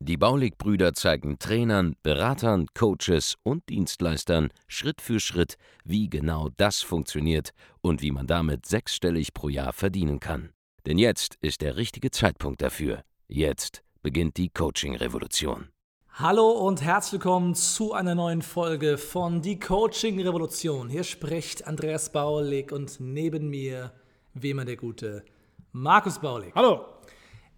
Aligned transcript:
Die 0.00 0.16
Baulig-Brüder 0.16 0.94
zeigen 0.94 1.38
Trainern, 1.38 1.96
Beratern, 2.02 2.66
Coaches 2.74 3.36
und 3.42 3.68
Dienstleistern 3.68 4.50
Schritt 4.66 5.00
für 5.00 5.20
Schritt, 5.20 5.56
wie 5.84 6.08
genau 6.08 6.48
das 6.56 6.80
funktioniert 6.82 7.50
und 7.80 8.02
wie 8.02 8.10
man 8.10 8.26
damit 8.26 8.66
sechsstellig 8.66 9.32
pro 9.34 9.48
Jahr 9.48 9.72
verdienen 9.72 10.20
kann. 10.20 10.50
Denn 10.86 10.98
jetzt 10.98 11.36
ist 11.40 11.60
der 11.60 11.76
richtige 11.76 12.10
Zeitpunkt 12.10 12.62
dafür. 12.62 13.02
Jetzt 13.28 13.82
beginnt 14.02 14.36
die 14.36 14.48
Coaching-Revolution. 14.48 15.68
Hallo 16.14 16.50
und 16.50 16.82
herzlich 16.82 17.12
willkommen 17.12 17.54
zu 17.54 17.92
einer 17.92 18.14
neuen 18.14 18.42
Folge 18.42 18.98
von 18.98 19.40
Die 19.40 19.58
Coaching 19.58 20.20
Revolution. 20.20 20.88
Hier 20.88 21.04
spricht 21.04 21.66
Andreas 21.66 22.12
Baulig 22.12 22.72
und 22.72 22.98
neben 23.00 23.48
mir, 23.48 23.92
wie 24.34 24.50
immer 24.50 24.64
der 24.64 24.76
gute 24.76 25.24
Markus 25.72 26.18
Baulig. 26.18 26.52
Hallo. 26.54 26.84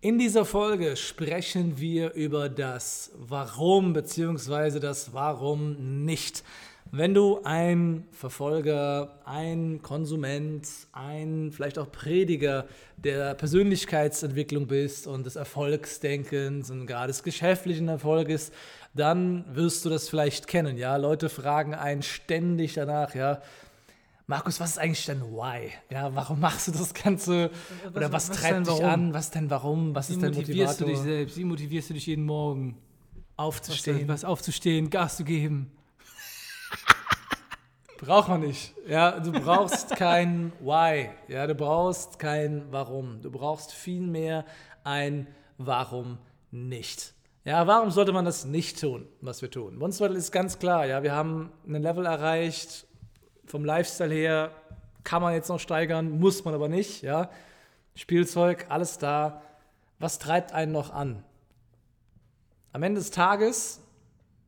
In 0.05 0.19
dieser 0.19 0.45
Folge 0.45 0.97
sprechen 0.97 1.79
wir 1.79 2.15
über 2.15 2.48
das 2.48 3.12
Warum 3.15 3.93
bzw. 3.93 4.80
das 4.80 5.15
Warum 5.15 6.05
nicht. 6.05 6.43
Wenn 6.91 7.15
du 7.15 7.41
ein 7.45 8.09
Verfolger, 8.10 9.20
ein 9.24 9.80
Konsument, 9.80 10.69
ein 10.91 11.52
vielleicht 11.52 11.79
auch 11.79 11.93
Prediger 11.93 12.66
der 12.96 13.34
Persönlichkeitsentwicklung 13.34 14.66
bist 14.66 15.07
und 15.07 15.24
des 15.24 15.37
Erfolgsdenkens 15.37 16.68
und 16.73 16.88
gerade 16.88 17.07
des 17.07 17.23
geschäftlichen 17.23 17.87
Erfolges, 17.87 18.51
dann 18.95 19.45
wirst 19.55 19.84
du 19.84 19.88
das 19.88 20.09
vielleicht 20.09 20.49
kennen. 20.49 20.79
Ja, 20.79 20.96
Leute 20.96 21.29
fragen 21.29 21.74
einen 21.74 22.02
ständig 22.02 22.74
danach, 22.74 23.15
ja, 23.15 23.40
Markus, 24.33 24.59
was 24.61 24.71
ist 24.71 24.79
eigentlich 24.79 25.05
dein 25.05 25.21
Why? 25.21 25.73
Ja, 25.91 26.15
warum 26.15 26.41
machst 26.41 26.66
du 26.66 26.73
das 26.73 26.95
Ganze? 26.95 27.51
Oder 27.95 28.11
was, 28.11 28.30
was 28.30 28.41
treibt 28.41 28.66
dich 28.66 28.83
an? 28.83 29.13
Was 29.13 29.30
denn 29.30 29.51
warum? 29.51 29.95
Was 29.95 30.09
Wie 30.09 30.15
ist 30.15 30.23
dein 30.23 30.33
motivierst 30.33 30.80
Motivator? 30.80 30.87
du 30.87 30.93
dich 30.95 31.02
selbst? 31.02 31.37
Wie 31.37 31.45
motivierst 31.45 31.91
du 31.91 31.95
dich 31.95 32.07
jeden 32.07 32.24
Morgen? 32.24 32.79
Aufzustehen. 33.37 34.09
Was, 34.09 34.23
was 34.23 34.24
aufzustehen, 34.24 34.89
Gas 34.89 35.19
zu 35.19 35.24
geben. 35.24 35.71
Braucht 37.99 38.30
man 38.30 38.41
nicht. 38.41 38.73
Ja, 38.89 39.21
du 39.21 39.33
brauchst 39.33 39.97
kein 39.97 40.51
Why. 40.61 41.11
Ja, 41.29 41.46
du 41.46 41.55
brauchst 41.55 42.19
kein 42.19 42.65
Warum. 42.71 43.21
Du 43.21 43.30
brauchst 43.30 43.73
vielmehr 43.73 44.46
ein 44.83 45.27
Warum 45.59 46.17
nicht. 46.51 47.13
Ja, 47.45 47.67
warum 47.67 47.91
sollte 47.91 48.13
man 48.13 48.24
das 48.24 48.46
nicht 48.46 48.80
tun, 48.80 49.07
was 49.21 49.43
wir 49.43 49.51
tun? 49.51 49.79
Bei 49.79 49.85
uns 49.85 50.01
ist 50.01 50.33
ganz 50.33 50.59
klar, 50.59 50.87
ja, 50.87 51.02
wir 51.02 51.13
haben 51.13 51.52
ein 51.67 51.83
Level 51.83 52.07
erreicht, 52.07 52.87
vom 53.46 53.65
Lifestyle 53.65 54.12
her 54.12 54.51
kann 55.04 55.23
man 55.23 55.35
jetzt 55.35 55.48
noch 55.48 55.60
steigern, 55.60 56.18
muss 56.21 56.45
man 56.45 56.54
aber 56.54 56.68
nicht, 56.68 57.02
ja. 57.02 57.30
Spielzeug, 57.95 58.66
alles 58.68 58.99
da. 58.99 59.43
Was 59.99 60.18
treibt 60.18 60.52
einen 60.52 60.73
noch 60.73 60.93
an? 60.93 61.23
Am 62.73 62.82
Ende 62.82 63.01
des 63.01 63.10
Tages 63.10 63.82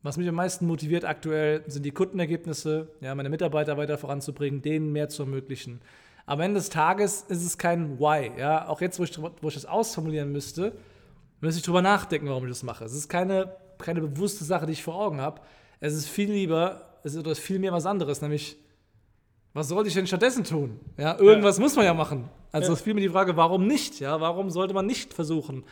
was 0.04 0.18
mich 0.18 0.28
am 0.28 0.34
meisten 0.34 0.66
motiviert 0.66 1.06
aktuell, 1.06 1.64
sind 1.66 1.82
die 1.82 1.90
Kundenergebnisse, 1.90 2.88
ja, 3.00 3.14
meine 3.14 3.30
Mitarbeiter 3.30 3.78
weiter 3.78 3.96
voranzubringen, 3.96 4.60
denen 4.60 4.92
mehr 4.92 5.08
zu 5.08 5.22
ermöglichen. 5.22 5.80
Am 6.26 6.40
Ende 6.40 6.60
des 6.60 6.68
Tages 6.68 7.22
ist 7.22 7.42
es 7.42 7.56
kein 7.56 7.98
Why. 7.98 8.30
Ja? 8.38 8.68
Auch 8.68 8.82
jetzt, 8.82 8.98
wo 8.98 9.04
ich, 9.04 9.18
wo 9.18 9.48
ich 9.48 9.54
das 9.54 9.64
ausformulieren 9.64 10.30
müsste, 10.30 10.76
müsste 11.40 11.58
ich 11.58 11.64
drüber 11.64 11.80
nachdenken, 11.80 12.28
warum 12.28 12.44
ich 12.44 12.50
das 12.50 12.62
mache. 12.62 12.84
Es 12.84 12.92
ist 12.92 13.08
keine, 13.08 13.56
keine 13.78 14.02
bewusste 14.02 14.44
Sache, 14.44 14.66
die 14.66 14.72
ich 14.72 14.82
vor 14.82 14.94
Augen 14.94 15.22
habe. 15.22 15.40
Es 15.80 15.94
ist 15.94 16.06
viel 16.06 16.30
lieber, 16.30 16.82
es 17.02 17.14
ist 17.14 17.38
viel 17.38 17.58
mehr 17.58 17.72
was 17.72 17.86
anderes, 17.86 18.20
nämlich, 18.20 18.58
was 19.54 19.68
sollte 19.68 19.88
ich 19.88 19.94
denn 19.94 20.06
stattdessen 20.06 20.44
tun? 20.44 20.80
Ja, 20.98 21.18
irgendwas 21.18 21.56
ja. 21.56 21.62
muss 21.62 21.76
man 21.76 21.84
ja 21.84 21.94
machen. 21.94 22.28
Also 22.52 22.68
ja. 22.68 22.74
es 22.74 22.82
fiel 22.82 22.94
mir 22.94 23.00
die 23.00 23.08
Frage, 23.08 23.36
warum 23.36 23.66
nicht? 23.66 24.00
Ja, 24.00 24.20
warum 24.20 24.50
sollte 24.50 24.74
man 24.74 24.84
nicht 24.84 25.14
versuchen, 25.14 25.64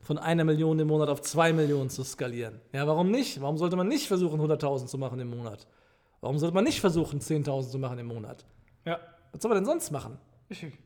von 0.00 0.18
einer 0.18 0.44
Million 0.44 0.78
im 0.78 0.88
Monat 0.88 1.08
auf 1.08 1.22
zwei 1.22 1.52
Millionen 1.52 1.90
zu 1.90 2.04
skalieren. 2.04 2.60
Ja, 2.72 2.86
warum 2.86 3.10
nicht? 3.10 3.40
Warum 3.40 3.56
sollte 3.56 3.76
man 3.76 3.88
nicht 3.88 4.06
versuchen, 4.06 4.40
100.000 4.40 4.86
zu 4.86 4.98
machen 4.98 5.18
im 5.18 5.30
Monat? 5.30 5.66
Warum 6.20 6.38
sollte 6.38 6.54
man 6.54 6.64
nicht 6.64 6.80
versuchen, 6.80 7.20
10.000 7.20 7.70
zu 7.70 7.78
machen 7.78 7.98
im 7.98 8.06
Monat? 8.06 8.44
Ja. 8.84 9.00
Was 9.32 9.42
soll 9.42 9.48
man 9.48 9.58
denn 9.58 9.64
sonst 9.64 9.90
machen? 9.90 10.18
Richtig. 10.48 10.78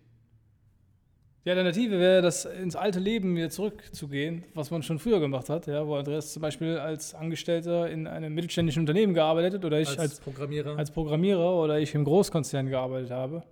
Die 1.44 1.50
Alternative 1.50 1.98
wäre, 1.98 2.20
das 2.20 2.44
ins 2.44 2.76
alte 2.76 2.98
Leben 2.98 3.36
wieder 3.36 3.48
zurückzugehen, 3.48 4.44
was 4.54 4.70
man 4.70 4.82
schon 4.82 4.98
früher 4.98 5.20
gemacht 5.20 5.48
hat, 5.48 5.66
ja, 5.66 5.86
wo 5.86 5.94
Andreas 5.94 6.32
zum 6.32 6.42
Beispiel 6.42 6.78
als 6.78 7.14
Angestellter 7.14 7.88
in 7.88 8.06
einem 8.06 8.34
mittelständischen 8.34 8.80
Unternehmen 8.80 9.14
gearbeitet 9.14 9.54
hat 9.54 9.64
oder 9.64 9.80
ich 9.80 9.88
als, 9.88 9.98
als, 9.98 10.20
Programmierer. 10.20 10.76
als 10.76 10.90
Programmierer 10.90 11.54
oder 11.54 11.78
ich 11.78 11.94
im 11.94 12.04
Großkonzern 12.04 12.68
gearbeitet 12.68 13.10
habe. 13.10 13.44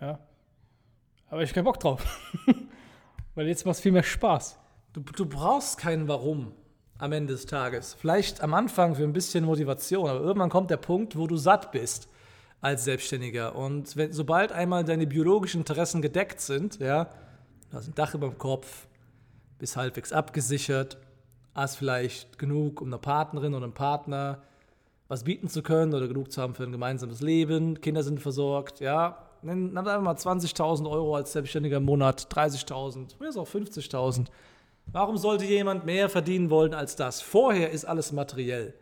Ja. 0.00 0.18
Aber 1.28 1.42
ich 1.42 1.50
habe 1.50 1.54
keinen 1.56 1.64
Bock 1.64 1.78
drauf. 1.78 2.04
Weil 3.34 3.46
jetzt 3.46 3.66
macht 3.66 3.76
es 3.76 3.82
viel 3.82 3.92
mehr 3.92 4.02
Spaß. 4.02 4.58
Du, 4.94 5.00
du 5.00 5.26
brauchst 5.26 5.78
kein 5.78 6.08
Warum 6.08 6.52
am 6.96 7.12
Ende 7.12 7.34
des 7.34 7.46
Tages. 7.46 7.94
Vielleicht 7.94 8.40
am 8.40 8.54
Anfang 8.54 8.94
für 8.94 9.04
ein 9.04 9.12
bisschen 9.12 9.44
Motivation, 9.44 10.08
aber 10.08 10.20
irgendwann 10.20 10.50
kommt 10.50 10.70
der 10.70 10.78
Punkt, 10.78 11.16
wo 11.16 11.26
du 11.26 11.36
satt 11.36 11.70
bist 11.72 12.08
als 12.60 12.84
Selbstständiger. 12.84 13.54
Und 13.54 13.96
wenn, 13.96 14.12
sobald 14.12 14.52
einmal 14.52 14.84
deine 14.84 15.06
biologischen 15.06 15.60
Interessen 15.60 16.02
gedeckt 16.02 16.40
sind, 16.40 16.78
ja, 16.78 17.04
du 17.70 17.76
hast 17.76 17.88
ein 17.88 17.94
Dach 17.94 18.14
über 18.14 18.28
dem 18.28 18.38
Kopf, 18.38 18.86
bist 19.58 19.76
halbwegs 19.76 20.12
abgesichert, 20.12 20.98
hast 21.54 21.76
vielleicht 21.76 22.38
genug, 22.38 22.80
um 22.80 22.88
einer 22.88 22.98
Partnerin 22.98 23.54
oder 23.54 23.64
einem 23.64 23.74
Partner 23.74 24.42
was 25.08 25.24
bieten 25.24 25.48
zu 25.48 25.62
können 25.62 25.94
oder 25.94 26.06
genug 26.06 26.30
zu 26.30 26.40
haben 26.42 26.54
für 26.54 26.64
ein 26.64 26.72
gemeinsames 26.72 27.22
Leben, 27.22 27.80
Kinder 27.80 28.02
sind 28.02 28.20
versorgt, 28.20 28.80
ja, 28.80 29.26
nimm 29.42 29.76
einfach 29.76 30.02
mal 30.02 30.14
20.000 30.14 30.88
Euro 30.88 31.16
als 31.16 31.32
Selbstständiger 31.32 31.78
im 31.78 31.84
Monat, 31.84 32.28
30.000, 32.30 33.16
oder 33.18 33.28
ist 33.28 33.38
auch 33.38 33.48
50.000. 33.48 34.26
Warum 34.86 35.16
sollte 35.16 35.44
jemand 35.44 35.86
mehr 35.86 36.08
verdienen 36.08 36.50
wollen 36.50 36.74
als 36.74 36.96
das? 36.96 37.20
Vorher 37.20 37.70
ist 37.70 37.84
alles 37.84 38.12
materiell. 38.12 38.74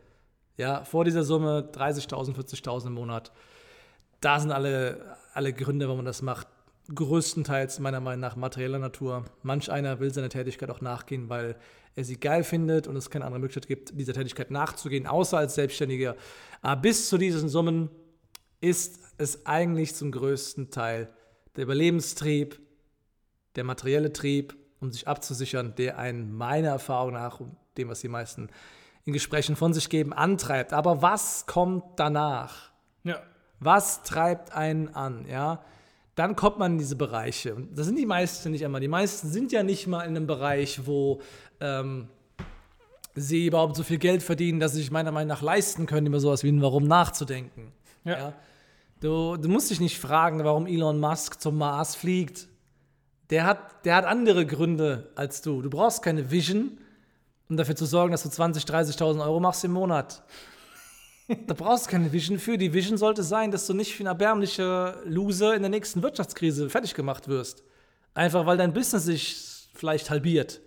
Ja, 0.57 0.85
vor 0.85 1.05
dieser 1.05 1.23
Summe 1.23 1.69
30.000, 1.73 2.35
40.000 2.35 2.87
im 2.87 2.95
Monat. 2.95 3.31
Da 4.27 4.41
sind 4.41 4.51
alle, 4.51 5.17
alle 5.35 5.53
Gründe, 5.53 5.87
warum 5.87 5.99
man 5.99 6.05
das 6.05 6.21
macht. 6.21 6.49
Größtenteils 6.93 7.79
meiner 7.79 8.01
Meinung 8.01 8.19
nach 8.19 8.35
materieller 8.35 8.81
Natur. 8.81 9.25
Manch 9.45 9.71
einer 9.71 10.01
will 10.01 10.13
seiner 10.13 10.31
Tätigkeit 10.31 10.69
auch 10.69 10.81
nachgehen, 10.81 11.29
weil 11.29 11.55
er 11.95 12.03
sie 12.03 12.19
geil 12.19 12.43
findet 12.43 12.89
und 12.89 12.97
es 12.97 13.09
keine 13.09 13.25
andere 13.25 13.39
Möglichkeit 13.39 13.69
gibt, 13.69 13.97
dieser 13.97 14.15
Tätigkeit 14.15 14.51
nachzugehen, 14.51 15.07
außer 15.07 15.39
als 15.39 15.55
Selbstständiger. 15.55 16.17
Aber 16.61 16.81
bis 16.83 17.09
zu 17.09 17.19
diesen 17.19 17.49
Summen 17.49 17.89
ist 18.61 18.99
es 19.17 19.47
eigentlich 19.47 19.95
zum 19.95 20.11
größten 20.11 20.73
Teil 20.73 21.09
der 21.55 21.63
Überlebenstrieb, 21.63 22.59
der 23.55 23.63
materielle 23.63 24.13
Trieb 24.13 24.57
um 24.81 24.91
sich 24.91 25.07
abzusichern, 25.07 25.77
der 25.77 25.99
einen 25.99 26.37
meiner 26.37 26.71
Erfahrung 26.71 27.13
nach 27.13 27.39
und 27.39 27.57
dem, 27.79 27.91
was 27.91 28.01
die 28.01 28.09
meisten 28.09 28.49
in 29.05 29.13
Gesprächen 29.13 29.55
von 29.55 29.73
sich 29.73 29.89
geben, 29.89 30.13
antreibt. 30.13 30.73
Aber 30.73 31.01
was 31.01 31.47
kommt 31.47 31.85
danach? 31.95 32.73
Ja. 33.05 33.23
Was 33.61 34.03
treibt 34.03 34.53
einen 34.53 34.95
an? 34.95 35.27
Ja, 35.29 35.63
dann 36.15 36.37
kommt 36.37 36.59
man 36.59 36.73
in 36.73 36.79
diese 36.79 36.97
Bereiche. 36.97 37.55
Und 37.55 37.77
das 37.79 37.87
sind 37.87 37.99
die 37.99 38.07
meisten 38.07 38.51
nicht 38.51 38.65
einmal. 38.65 38.81
Die 38.81 38.89
meisten 38.89 39.29
sind 39.29 39.53
ja 39.53 39.63
nicht 39.63 39.87
mal 39.87 40.03
in 40.03 40.17
einem 40.17 40.27
Bereich, 40.27 40.87
wo 40.87 41.21
ähm, 41.61 42.09
sie 43.15 43.47
überhaupt 43.47 43.77
so 43.77 43.83
viel 43.83 43.99
Geld 43.99 44.23
verdienen, 44.23 44.61
dass 44.61 44.73
sie 44.73 44.79
sich 44.79 44.91
meiner 44.91 45.13
Meinung 45.13 45.29
nach 45.29 45.43
leisten 45.43 45.87
können, 45.87 46.07
über 46.07 46.21
sowas 46.21 46.43
wie 46.43 46.51
ein 46.51 46.63
Warum 46.63 46.85
nachzudenken. 46.85 47.73
Ja. 48.05 48.19
ja? 48.19 48.33
Du, 49.01 49.37
du 49.37 49.49
musst 49.49 49.71
dich 49.71 49.81
nicht 49.81 49.99
fragen, 49.99 50.43
warum 50.45 50.67
Elon 50.67 51.01
Musk 51.01 51.41
zum 51.41 51.59
Mars 51.59 51.95
fliegt 51.95 52.49
der 53.31 53.45
hat, 53.45 53.85
der 53.85 53.97
hat 53.97 54.05
andere 54.05 54.47
Gründe 54.47 55.11
als 55.15 55.43
du. 55.43 55.63
Du 55.63 55.71
brauchst 55.71 56.03
keine 56.03 56.31
Vision, 56.31 56.79
um 57.49 57.57
dafür 57.57 57.77
zu 57.77 57.87
sorgen, 57.87 58.13
dass 58.13 58.23
du 58.23 58.29
20.000, 58.29 58.67
30.000 58.71 59.23
Euro 59.23 59.41
machst 59.41 59.65
im 59.65 59.73
Monat. 59.73 60.23
Da 61.29 61.55
brauchst 61.55 61.87
du 61.87 61.91
keine 61.91 62.13
Vision 62.13 62.39
für. 62.39 62.57
Die 62.57 62.73
Vision 62.73 62.99
sollte 62.99 63.23
sein, 63.23 63.51
dass 63.51 63.67
du 63.67 63.75
nicht 63.75 63.99
wie 63.99 64.05
ein 64.05 64.09
erbärmlicher 64.09 64.99
Loser 65.05 65.55
in 65.55 65.63
der 65.63 65.71
nächsten 65.71 66.03
Wirtschaftskrise 66.03 66.71
fertig 66.71 66.95
gemacht 66.95 67.29
wirst. 67.29 67.65
Einfach 68.15 68.47
weil 68.47 68.57
dein 68.57 68.73
Business 68.73 69.05
sich 69.05 69.69
vielleicht 69.75 70.11
halbiert 70.11 70.61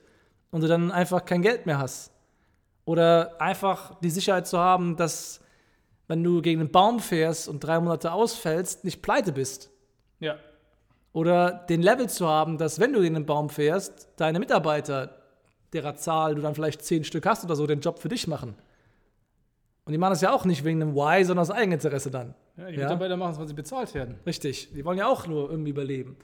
und 0.52 0.62
du 0.62 0.68
dann 0.68 0.92
einfach 0.92 1.26
kein 1.26 1.42
Geld 1.42 1.66
mehr 1.66 1.80
hast. 1.80 2.12
Oder 2.86 3.40
einfach 3.40 4.00
die 4.02 4.10
Sicherheit 4.10 4.48
zu 4.48 4.60
haben, 4.60 4.98
dass 4.98 5.42
wenn 6.08 6.24
du 6.24 6.42
gegen 6.42 6.60
einen 6.60 6.72
Baum 6.72 7.00
fährst 7.00 7.48
und 7.48 7.64
drei 7.64 7.80
Monate 7.80 8.12
ausfällst, 8.12 8.84
nicht 8.84 9.02
pleite 9.02 9.32
bist. 9.32 9.70
Ja. 10.20 10.38
Oder 11.14 11.66
den 11.70 11.82
Level 11.82 12.10
zu 12.10 12.28
haben, 12.28 12.58
dass 12.58 12.80
wenn 12.80 12.94
du 12.94 13.02
in 13.02 13.14
den 13.14 13.26
Baum 13.26 13.50
fährst, 13.50 14.10
deine 14.18 14.40
Mitarbeiter, 14.40 15.22
derer 15.72 15.96
Zahl 15.96 16.36
du 16.36 16.42
dann 16.42 16.56
vielleicht 16.56 16.84
zehn 16.84 17.04
Stück 17.04 17.26
hast 17.26 17.46
oder 17.46 17.56
so, 17.56 17.68
den 17.68 17.80
Job 17.80 18.00
für 18.00 18.10
dich 18.10 18.28
machen. 18.28 18.56
Und 19.90 19.94
die 19.94 19.98
machen 19.98 20.12
das 20.12 20.22
ja 20.22 20.32
auch 20.32 20.46
nicht 20.46 20.64
wegen 20.64 20.84
einem 20.84 20.94
Why, 20.94 21.26
sondern 21.26 21.42
aus 21.42 21.50
Eigeninteresse 21.50 22.12
dann. 22.12 22.36
Ja, 22.58 22.68
die 22.68 22.76
ja. 22.76 22.84
Mitarbeiter 22.84 23.18
machen 23.18 23.32
es, 23.32 23.40
weil 23.40 23.48
sie 23.48 23.56
bezahlt 23.56 23.92
werden. 23.96 24.20
Richtig. 24.24 24.72
Die 24.72 24.86
wollen 24.86 25.00
ja 25.00 25.08
auch 25.08 25.26
nur 25.26 25.50
irgendwie 25.50 25.72
überleben. 25.72 26.16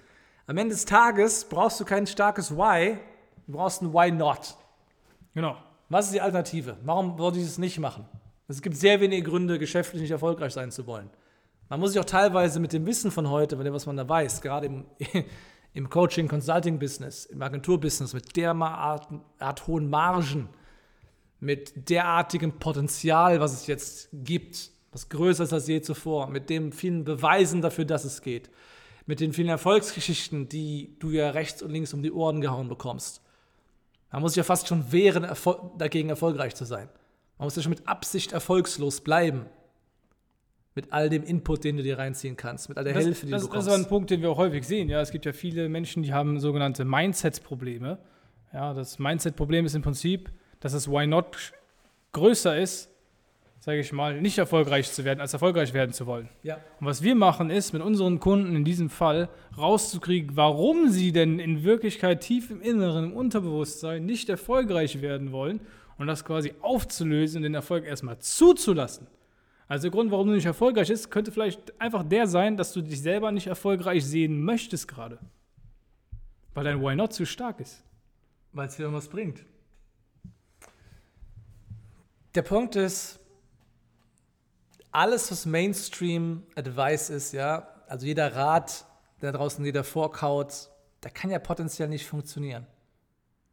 Am 0.45 0.55
Ende 0.55 0.75
des 0.75 0.85
Tages 0.85 1.45
brauchst 1.45 1.79
du 1.79 1.83
kein 1.83 2.05
starkes 2.05 2.55
Why, 2.55 2.99
du 3.47 3.53
brauchst 3.53 3.81
ein 3.81 3.91
Why 3.91 4.11
not. 4.11 4.55
Genau. 5.33 5.57
Was 5.89 6.05
ist 6.05 6.13
die 6.13 6.21
Alternative? 6.21 6.77
Warum 6.83 7.17
sollte 7.17 7.39
ich 7.39 7.45
es 7.45 7.57
nicht 7.57 7.79
machen? 7.79 8.05
Es 8.47 8.61
gibt 8.61 8.75
sehr 8.75 9.01
wenige 9.01 9.23
Gründe, 9.23 9.57
geschäftlich 9.57 9.99
nicht 9.99 10.11
erfolgreich 10.11 10.53
sein 10.53 10.69
zu 10.69 10.85
wollen. 10.85 11.09
Man 11.67 11.79
muss 11.79 11.93
sich 11.93 11.99
auch 11.99 12.05
teilweise 12.05 12.59
mit 12.59 12.71
dem 12.71 12.85
Wissen 12.85 13.09
von 13.09 13.31
heute, 13.31 13.55
mit 13.55 13.65
dem, 13.65 13.73
was 13.73 13.87
man 13.87 13.97
da 13.97 14.07
weiß, 14.07 14.41
gerade 14.41 14.67
im, 14.67 14.85
im 15.73 15.89
Coaching, 15.89 16.27
Consulting-Business, 16.27 17.25
im 17.25 17.41
Agentur-Business, 17.41 18.13
mit 18.13 18.35
derart 18.35 19.07
Art 19.39 19.65
hohen 19.65 19.89
Margen, 19.89 20.49
mit 21.39 21.89
derartigem 21.89 22.59
Potenzial, 22.59 23.39
was 23.39 23.53
es 23.53 23.67
jetzt 23.67 24.09
gibt, 24.13 24.71
was 24.91 25.09
größer 25.09 25.43
ist 25.43 25.53
als 25.53 25.67
je 25.67 25.81
zuvor, 25.81 26.27
mit 26.27 26.49
den 26.49 26.71
vielen 26.71 27.03
Beweisen 27.03 27.61
dafür, 27.61 27.85
dass 27.85 28.05
es 28.05 28.21
geht, 28.21 28.49
mit 29.05 29.19
den 29.19 29.33
vielen 29.33 29.49
Erfolgsgeschichten, 29.49 30.47
die 30.49 30.95
du 30.99 31.11
ja 31.11 31.31
rechts 31.31 31.61
und 31.61 31.71
links 31.71 31.93
um 31.93 32.01
die 32.01 32.11
Ohren 32.11 32.41
gehauen 32.41 32.69
bekommst. 32.69 33.21
Man 34.11 34.21
muss 34.21 34.31
sich 34.31 34.37
ja 34.37 34.43
fast 34.43 34.67
schon 34.67 34.91
wehren, 34.91 35.25
Erfol 35.25 35.71
dagegen 35.77 36.09
erfolgreich 36.09 36.55
zu 36.55 36.63
sein. 36.63 36.87
Man 37.37 37.47
muss 37.47 37.55
ja 37.57 37.61
schon 37.61 37.71
mit 37.71 37.85
Absicht 37.87 38.31
erfolgslos 38.31 39.01
bleiben. 39.01 39.47
Mit 40.73 40.91
all 40.91 41.09
dem 41.09 41.23
Input, 41.23 41.63
den 41.63 41.77
du 41.77 41.83
dir 41.83 41.97
reinziehen 41.97 42.35
kannst, 42.35 42.69
mit 42.69 42.77
all 42.77 42.83
der 42.83 42.93
das, 42.93 43.03
Hilfe, 43.03 43.25
die 43.25 43.31
das, 43.31 43.41
du 43.41 43.47
bekommst. 43.47 43.67
Das 43.67 43.75
ist 43.75 43.85
ein 43.85 43.89
Punkt, 43.89 44.09
den 44.09 44.21
wir 44.21 44.29
auch 44.29 44.37
häufig 44.37 44.65
sehen. 44.65 44.89
Ja, 44.89 45.01
es 45.01 45.11
gibt 45.11 45.25
ja 45.25 45.33
viele 45.33 45.69
Menschen, 45.69 46.03
die 46.03 46.13
haben 46.13 46.39
sogenannte 46.39 46.85
Mindset-Probleme. 46.85 47.97
Ja, 48.53 48.73
das 48.73 48.99
Mindset-Problem 48.99 49.65
ist 49.65 49.75
im 49.75 49.81
Prinzip, 49.81 50.31
dass 50.65 50.73
das 50.73 50.89
Why 50.89 51.05
Not 51.05 51.53
größer 52.11 52.57
ist, 52.57 52.89
sage 53.59 53.79
ich 53.81 53.93
mal, 53.93 54.19
nicht 54.19 54.39
erfolgreich 54.39 54.91
zu 54.91 55.05
werden, 55.05 55.21
als 55.21 55.31
erfolgreich 55.31 55.75
werden 55.75 55.93
zu 55.93 56.07
wollen. 56.07 56.27
Ja. 56.41 56.55
Und 56.79 56.87
was 56.87 57.03
wir 57.03 57.13
machen, 57.13 57.51
ist 57.51 57.71
mit 57.71 57.83
unseren 57.83 58.19
Kunden 58.19 58.55
in 58.55 58.65
diesem 58.65 58.89
Fall 58.89 59.29
rauszukriegen, 59.55 60.35
warum 60.35 60.89
sie 60.89 61.11
denn 61.11 61.37
in 61.37 61.63
Wirklichkeit 61.63 62.21
tief 62.21 62.49
im 62.49 62.61
Inneren, 62.63 63.11
im 63.11 63.13
Unterbewusstsein 63.13 64.07
nicht 64.07 64.27
erfolgreich 64.27 65.03
werden 65.03 65.31
wollen 65.31 65.59
und 65.99 66.07
das 66.07 66.25
quasi 66.25 66.55
aufzulösen 66.61 67.37
und 67.37 67.43
den 67.43 67.53
Erfolg 67.53 67.85
erstmal 67.85 68.17
zuzulassen. 68.17 69.05
Also 69.67 69.83
der 69.83 69.91
Grund, 69.91 70.09
warum 70.09 70.29
du 70.29 70.33
nicht 70.33 70.47
erfolgreich 70.47 70.87
bist, 70.87 71.11
könnte 71.11 71.31
vielleicht 71.31 71.79
einfach 71.79 72.01
der 72.01 72.25
sein, 72.25 72.57
dass 72.57 72.73
du 72.73 72.81
dich 72.81 73.03
selber 73.03 73.31
nicht 73.31 73.45
erfolgreich 73.45 74.03
sehen 74.03 74.43
möchtest 74.43 74.87
gerade. 74.87 75.19
Weil 76.55 76.63
dein 76.63 76.81
Why 76.81 76.95
Not 76.95 77.13
zu 77.13 77.27
stark 77.27 77.59
ist. 77.59 77.83
Weil 78.51 78.67
es 78.67 78.77
dir 78.77 78.81
irgendwas 78.81 79.09
bringt. 79.09 79.45
Der 82.35 82.41
Punkt 82.41 82.75
ist, 82.75 83.19
alles, 84.91 85.31
was 85.31 85.45
Mainstream-Advice 85.45 87.09
ist, 87.09 87.31
ja, 87.31 87.67
also 87.87 88.05
jeder 88.05 88.35
Rat, 88.35 88.85
der 89.21 89.31
draußen 89.31 89.63
jeder 89.63 89.85
vorkaut, 89.85 90.69
der 91.03 91.11
kann 91.11 91.31
ja 91.31 91.39
potenziell 91.39 91.87
nicht 91.87 92.05
funktionieren. 92.05 92.67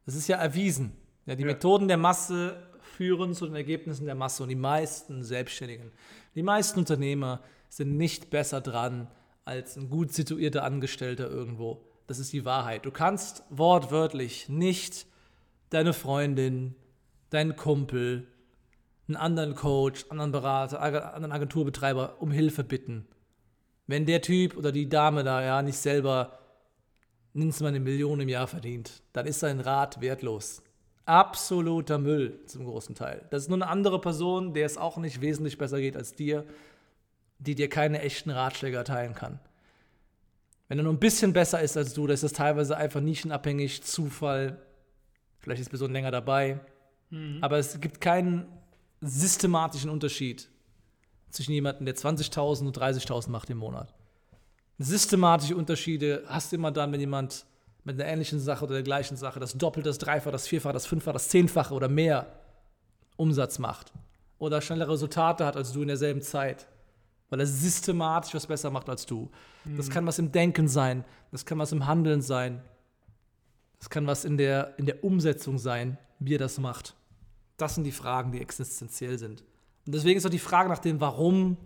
Das 0.05 0.17
ist 0.17 0.27
ja 0.27 0.37
erwiesen. 0.37 0.97
Ja, 1.27 1.37
die 1.37 1.43
ja. 1.43 1.49
Methoden 1.49 1.87
der 1.87 1.97
Masse 1.97 2.61
führen 2.81 3.35
zu 3.35 3.47
den 3.47 3.55
Ergebnissen 3.55 4.07
der 4.07 4.17
Masse 4.17 4.43
und 4.43 4.49
die 4.49 4.57
meisten 4.57 5.23
Selbstständigen, 5.23 5.93
die 6.35 6.43
meisten 6.43 6.81
Unternehmer 6.81 7.41
sind 7.69 7.97
nicht 7.97 8.31
besser 8.31 8.61
dran 8.61 9.09
als 9.45 9.77
ein 9.77 9.91
gut 9.91 10.13
situierter 10.13 10.65
Angestellter 10.65 11.31
irgendwo. 11.31 11.85
Das 12.09 12.19
ist 12.19 12.33
die 12.33 12.45
Wahrheit. 12.45 12.85
Du 12.85 12.91
kannst 12.91 13.45
wortwörtlich 13.49 14.49
nicht 14.49 15.07
deine 15.71 15.93
Freundin, 15.93 16.75
deinen 17.31 17.57
Kumpel, 17.57 18.27
einen 19.09 19.17
anderen 19.17 19.55
Coach, 19.55 20.07
anderen 20.09 20.33
Berater, 20.33 20.81
anderen 20.81 21.33
Agenturbetreiber 21.33 22.21
um 22.21 22.31
Hilfe 22.31 22.65
bitten. 22.65 23.07
Wenn 23.87 24.07
der 24.07 24.23
Typ 24.23 24.57
oder 24.57 24.73
die 24.73 24.89
Dame 24.89 25.25
da 25.25 25.43
ja 25.43 25.63
nicht 25.63 25.79
selber 25.79 26.39
mindestens 27.33 27.63
mal 27.63 27.69
eine 27.69 27.81
Million 27.81 28.21
im 28.21 28.29
Jahr 28.29 28.47
verdient, 28.47 29.03
dann 29.13 29.27
ist 29.27 29.41
sein 29.41 29.61
Rat 29.61 30.01
wertlos. 30.01 30.63
Absoluter 31.05 31.99
Müll 31.99 32.41
zum 32.47 32.65
großen 32.65 32.95
Teil. 32.95 33.27
Das 33.31 33.43
ist 33.43 33.49
nur 33.49 33.59
eine 33.59 33.69
andere 33.69 34.01
Person, 34.01 34.55
der 34.55 34.67
es 34.67 34.79
auch 34.79 34.99
nicht 34.99 35.21
wesentlich 35.21 35.59
besser 35.59 35.81
geht 35.81 35.97
als 35.97 36.15
dir, 36.15 36.45
die 37.39 37.57
dir 37.57 37.69
keine 37.69 38.01
echten 38.03 38.31
Ratschläge 38.31 38.77
erteilen 38.77 39.15
kann. 39.15 39.41
Wenn 40.69 40.79
er 40.79 40.85
nur 40.85 40.93
ein 40.93 41.01
bisschen 41.01 41.33
besser 41.33 41.61
ist 41.61 41.77
als 41.77 41.93
du, 41.93 42.07
dann 42.07 42.15
ist 42.15 42.23
das 42.23 42.33
teilweise 42.33 42.77
einfach 42.77 43.01
nischenabhängig, 43.01 43.83
Zufall. 43.83 44.59
Vielleicht 45.41 45.61
ist 45.61 45.67
die 45.67 45.71
Person 45.71 45.93
länger 45.93 46.13
dabei. 46.13 46.61
Mhm. 47.11 47.39
Aber 47.41 47.59
es 47.59 47.81
gibt 47.81 48.01
keinen 48.01 48.47
systematischen 49.03 49.91
Unterschied 49.91 50.49
zwischen 51.31 51.53
jemandem, 51.53 51.87
der 51.87 51.97
20.000 51.97 52.67
und 52.67 52.79
30.000 52.79 53.31
macht 53.31 53.51
im 53.51 53.59
Monat. 53.59 53.93
Systematische 54.79 55.57
Unterschiede 55.57 56.25
hast 56.27 56.53
du 56.53 56.57
immer 56.57 56.71
dann, 56.71 56.93
wenn 56.93 57.01
jemand 57.01 57.45
mit 57.85 58.01
einer 58.01 58.11
ähnlichen 58.11 58.39
Sache 58.39 58.65
oder 58.65 58.75
der 58.75 58.83
gleichen 58.83 59.17
Sache 59.17 59.41
das 59.41 59.55
Doppelte, 59.55 59.89
das 59.89 59.99
Dreifache, 59.99 60.31
das 60.31 60.47
Vierfache, 60.47 60.73
das 60.73 60.87
Fünffache, 60.87 61.15
das 61.15 61.29
Zehnfache 61.29 61.75
oder 61.75 61.89
mehr 61.89 62.27
Umsatz 63.17 63.59
macht. 63.59 63.93
Oder 64.39 64.61
schnellere 64.61 64.93
Resultate 64.93 65.45
hat 65.45 65.57
als 65.57 65.73
du 65.73 65.83
in 65.83 65.89
derselben 65.89 66.23
Zeit. 66.23 66.67
Weil 67.31 67.41
er 67.41 67.47
systematisch 67.47 68.35
was 68.35 68.47
besser 68.47 68.71
macht 68.71 68.89
als 68.89 69.07
du. 69.07 69.31
Mhm. 69.65 69.77
Das 69.77 69.91
kann 69.91 70.07
was 70.07 70.19
im 70.19 70.33
Denken 70.33 70.69
sein, 70.69 71.05
das 71.31 71.45
kann 71.45 71.59
was 71.59 71.73
im 71.73 71.87
Handeln 71.87 72.23
sein, 72.23 72.63
das 73.79 73.91
kann 73.91 74.07
was 74.07 74.25
in 74.25 74.37
der, 74.37 74.79
in 74.79 74.87
der 74.87 75.03
Umsetzung 75.03 75.59
sein, 75.59 75.99
wie 76.19 76.35
er 76.35 76.39
das 76.39 76.59
macht. 76.59 76.95
Das 77.63 77.77
sind 77.77 77.85
die 77.85 77.93
Fragen, 77.93 78.33
die 78.33 78.41
existenziell 78.41 79.19
sind. 79.19 79.45
Und 79.87 79.95
deswegen 79.95 80.19
ist 80.19 80.27
auch 80.27 80.31
die 80.31 80.41
Frage 80.41 80.69
nach 80.69 80.81
dem 80.81 81.01
Warum, 81.01 81.57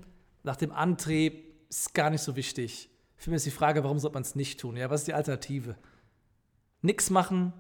nach 0.43 0.57
dem 0.57 0.71
Antrieb, 0.71 1.55
ist 1.71 1.95
gar 1.95 2.11
nicht 2.11 2.21
so 2.21 2.37
wichtig. 2.37 2.91
Für 3.17 3.31
mich 3.31 3.39
ist 3.39 3.47
die 3.47 3.51
Frage, 3.51 3.83
warum 3.83 3.99
sollte 3.99 4.13
man 4.13 4.23
es 4.23 4.35
nicht 4.35 4.61
tun? 4.61 4.77
Ja, 4.77 4.91
was 4.91 5.01
ist 5.01 5.07
die 5.07 5.15
Alternative? 5.15 5.75
Nichts 6.83 7.09
machen, 7.09 7.55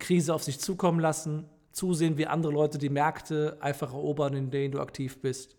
Krise 0.00 0.34
auf 0.34 0.42
sich 0.42 0.58
zukommen 0.58 0.98
lassen, 0.98 1.48
zusehen, 1.70 2.18
wie 2.18 2.26
andere 2.26 2.52
Leute 2.52 2.78
die 2.78 2.88
Märkte 2.88 3.58
einfach 3.60 3.92
erobern, 3.92 4.34
in 4.34 4.50
denen 4.50 4.72
du 4.72 4.80
aktiv 4.80 5.22
bist. 5.22 5.56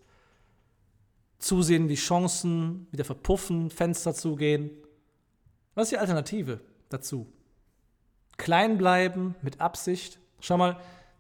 Zusehen, 1.40 1.88
wie 1.88 1.96
Chancen 1.96 2.88
wieder 2.92 3.06
verpuffen, 3.06 3.70
Fenster 3.70 4.14
zugehen. 4.14 4.72
Was 5.74 5.86
ist 5.86 5.92
die 5.92 6.00
Alternative 6.00 6.60
dazu? 6.90 7.32
Klein 8.36 8.78
bleiben 8.78 9.36
mit 9.42 9.62
Absicht. 9.62 10.20
Schau 10.42 10.58
mal, 10.58 10.78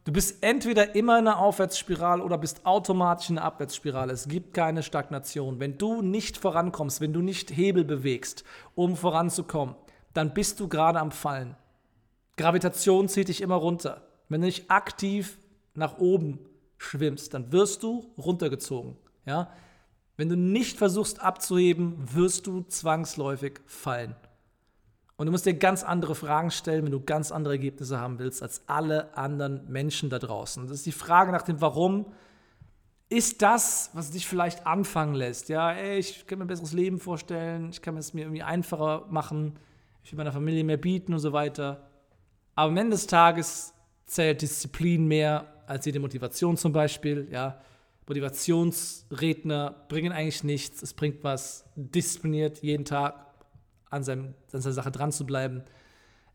Du 0.07 0.13
bist 0.13 0.41
entweder 0.41 0.95
immer 0.95 1.19
in 1.19 1.27
einer 1.27 1.39
Aufwärtsspirale 1.39 2.23
oder 2.23 2.37
bist 2.37 2.65
automatisch 2.65 3.29
in 3.29 3.37
einer 3.37 3.45
Abwärtsspirale. 3.45 4.13
Es 4.13 4.29
gibt 4.29 4.53
keine 4.53 4.81
Stagnation. 4.81 5.59
Wenn 5.59 5.77
du 5.77 6.01
nicht 6.01 6.37
vorankommst, 6.37 7.01
wenn 7.01 7.11
du 7.11 7.21
nicht 7.21 7.51
Hebel 7.51 7.83
bewegst, 7.83 8.45
um 8.73 8.95
voranzukommen, 8.95 9.75
dann 10.13 10.33
bist 10.33 10.61
du 10.61 10.69
gerade 10.69 11.01
am 11.01 11.11
Fallen. 11.11 11.57
Gravitation 12.37 13.09
zieht 13.09 13.27
dich 13.27 13.41
immer 13.41 13.55
runter. 13.55 14.07
Wenn 14.29 14.39
du 14.39 14.47
nicht 14.47 14.71
aktiv 14.71 15.37
nach 15.73 15.97
oben 15.97 16.39
schwimmst, 16.77 17.33
dann 17.33 17.51
wirst 17.51 17.83
du 17.83 18.09
runtergezogen. 18.17 18.95
Ja? 19.25 19.51
Wenn 20.15 20.29
du 20.29 20.37
nicht 20.37 20.77
versuchst 20.77 21.21
abzuheben, 21.21 21.97
wirst 22.13 22.47
du 22.47 22.61
zwangsläufig 22.61 23.59
fallen. 23.65 24.15
Und 25.17 25.25
du 25.25 25.31
musst 25.31 25.47
dir 25.47 25.55
ganz 25.55 25.83
andere 25.83 26.13
Fragen 26.13 26.51
stellen, 26.51 26.85
wenn 26.85 26.91
du 26.91 27.01
ganz 27.01 27.31
andere 27.31 27.55
Ergebnisse 27.55 27.99
haben 27.99 28.19
willst 28.19 28.43
als 28.43 28.61
alle 28.67 29.17
anderen 29.17 29.67
Menschen 29.67 30.11
da 30.11 30.19
draußen. 30.19 30.63
Das 30.67 30.77
ist 30.77 30.85
die 30.85 30.91
Frage 30.91 31.31
nach 31.31 31.41
dem 31.41 31.59
Warum. 31.59 32.05
Ist 33.09 33.41
das, 33.41 33.89
was 33.93 34.11
dich 34.11 34.27
vielleicht 34.27 34.67
anfangen 34.67 35.15
lässt? 35.15 35.49
Ja, 35.49 35.71
ey, 35.71 35.97
ich 35.97 36.27
kann 36.27 36.37
mir 36.37 36.45
ein 36.45 36.49
besseres 36.49 36.73
Leben 36.73 36.99
vorstellen, 36.99 37.69
ich 37.71 37.81
kann 37.81 37.97
es 37.97 38.13
mir 38.13 38.21
irgendwie 38.21 38.43
einfacher 38.43 39.05
machen, 39.09 39.57
ich 40.03 40.11
will 40.11 40.17
meiner 40.17 40.31
Familie 40.31 40.63
mehr 40.63 40.77
bieten 40.77 41.13
und 41.13 41.19
so 41.19 41.33
weiter. 41.33 41.89
Aber 42.53 42.69
am 42.69 42.77
Ende 42.77 42.91
des 42.91 43.07
Tages 43.07 43.73
zählt 44.05 44.41
Disziplin 44.41 45.07
mehr 45.07 45.47
als 45.65 45.85
jede 45.85 45.99
Motivation 45.99 46.57
zum 46.57 46.73
Beispiel. 46.73 47.27
Ja, 47.31 47.59
Motivationsredner 48.07 49.85
bringen 49.89 50.11
eigentlich 50.11 50.43
nichts. 50.43 50.81
Es 50.81 50.93
bringt 50.93 51.23
was 51.23 51.65
diszipliniert 51.75 52.61
jeden 52.61 52.85
Tag 52.85 53.26
an, 53.89 54.03
seinem, 54.03 54.33
an 54.51 54.61
seiner 54.61 54.73
Sache 54.73 54.91
dran 54.91 55.11
zu 55.11 55.25
bleiben. 55.25 55.63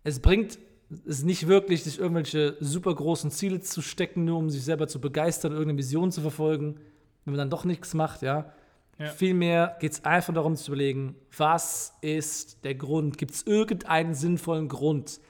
Es 0.04 0.20
bringt 0.20 0.58
es 1.06 1.22
nicht 1.22 1.46
wirklich, 1.46 1.84
sich 1.84 1.98
irgendwelche 1.98 2.56
super 2.60 2.94
großen 2.94 3.30
Ziele 3.30 3.60
zu 3.60 3.82
stecken, 3.82 4.24
nur 4.24 4.38
um 4.38 4.50
sich 4.50 4.64
selber 4.64 4.88
zu 4.88 5.00
begeistern, 5.00 5.52
irgendeine 5.52 5.78
Vision 5.78 6.12
zu 6.12 6.20
verfolgen, 6.20 6.80
wenn 7.24 7.32
man 7.32 7.38
dann 7.38 7.50
doch 7.50 7.64
nichts 7.64 7.94
macht, 7.94 8.22
ja. 8.22 8.52
ja. 8.98 9.06
Vielmehr 9.06 9.76
geht 9.80 9.92
es 9.92 10.04
einfach 10.04 10.34
darum 10.34 10.56
zu 10.56 10.72
überlegen, 10.72 11.14
was 11.36 11.94
ist 12.00 12.64
der 12.64 12.74
Grund? 12.74 13.16
Gibt 13.16 13.32
es 13.32 13.46
irgendeinen 13.46 14.14
sinnvollen 14.14 14.68
Grund, 14.68 15.20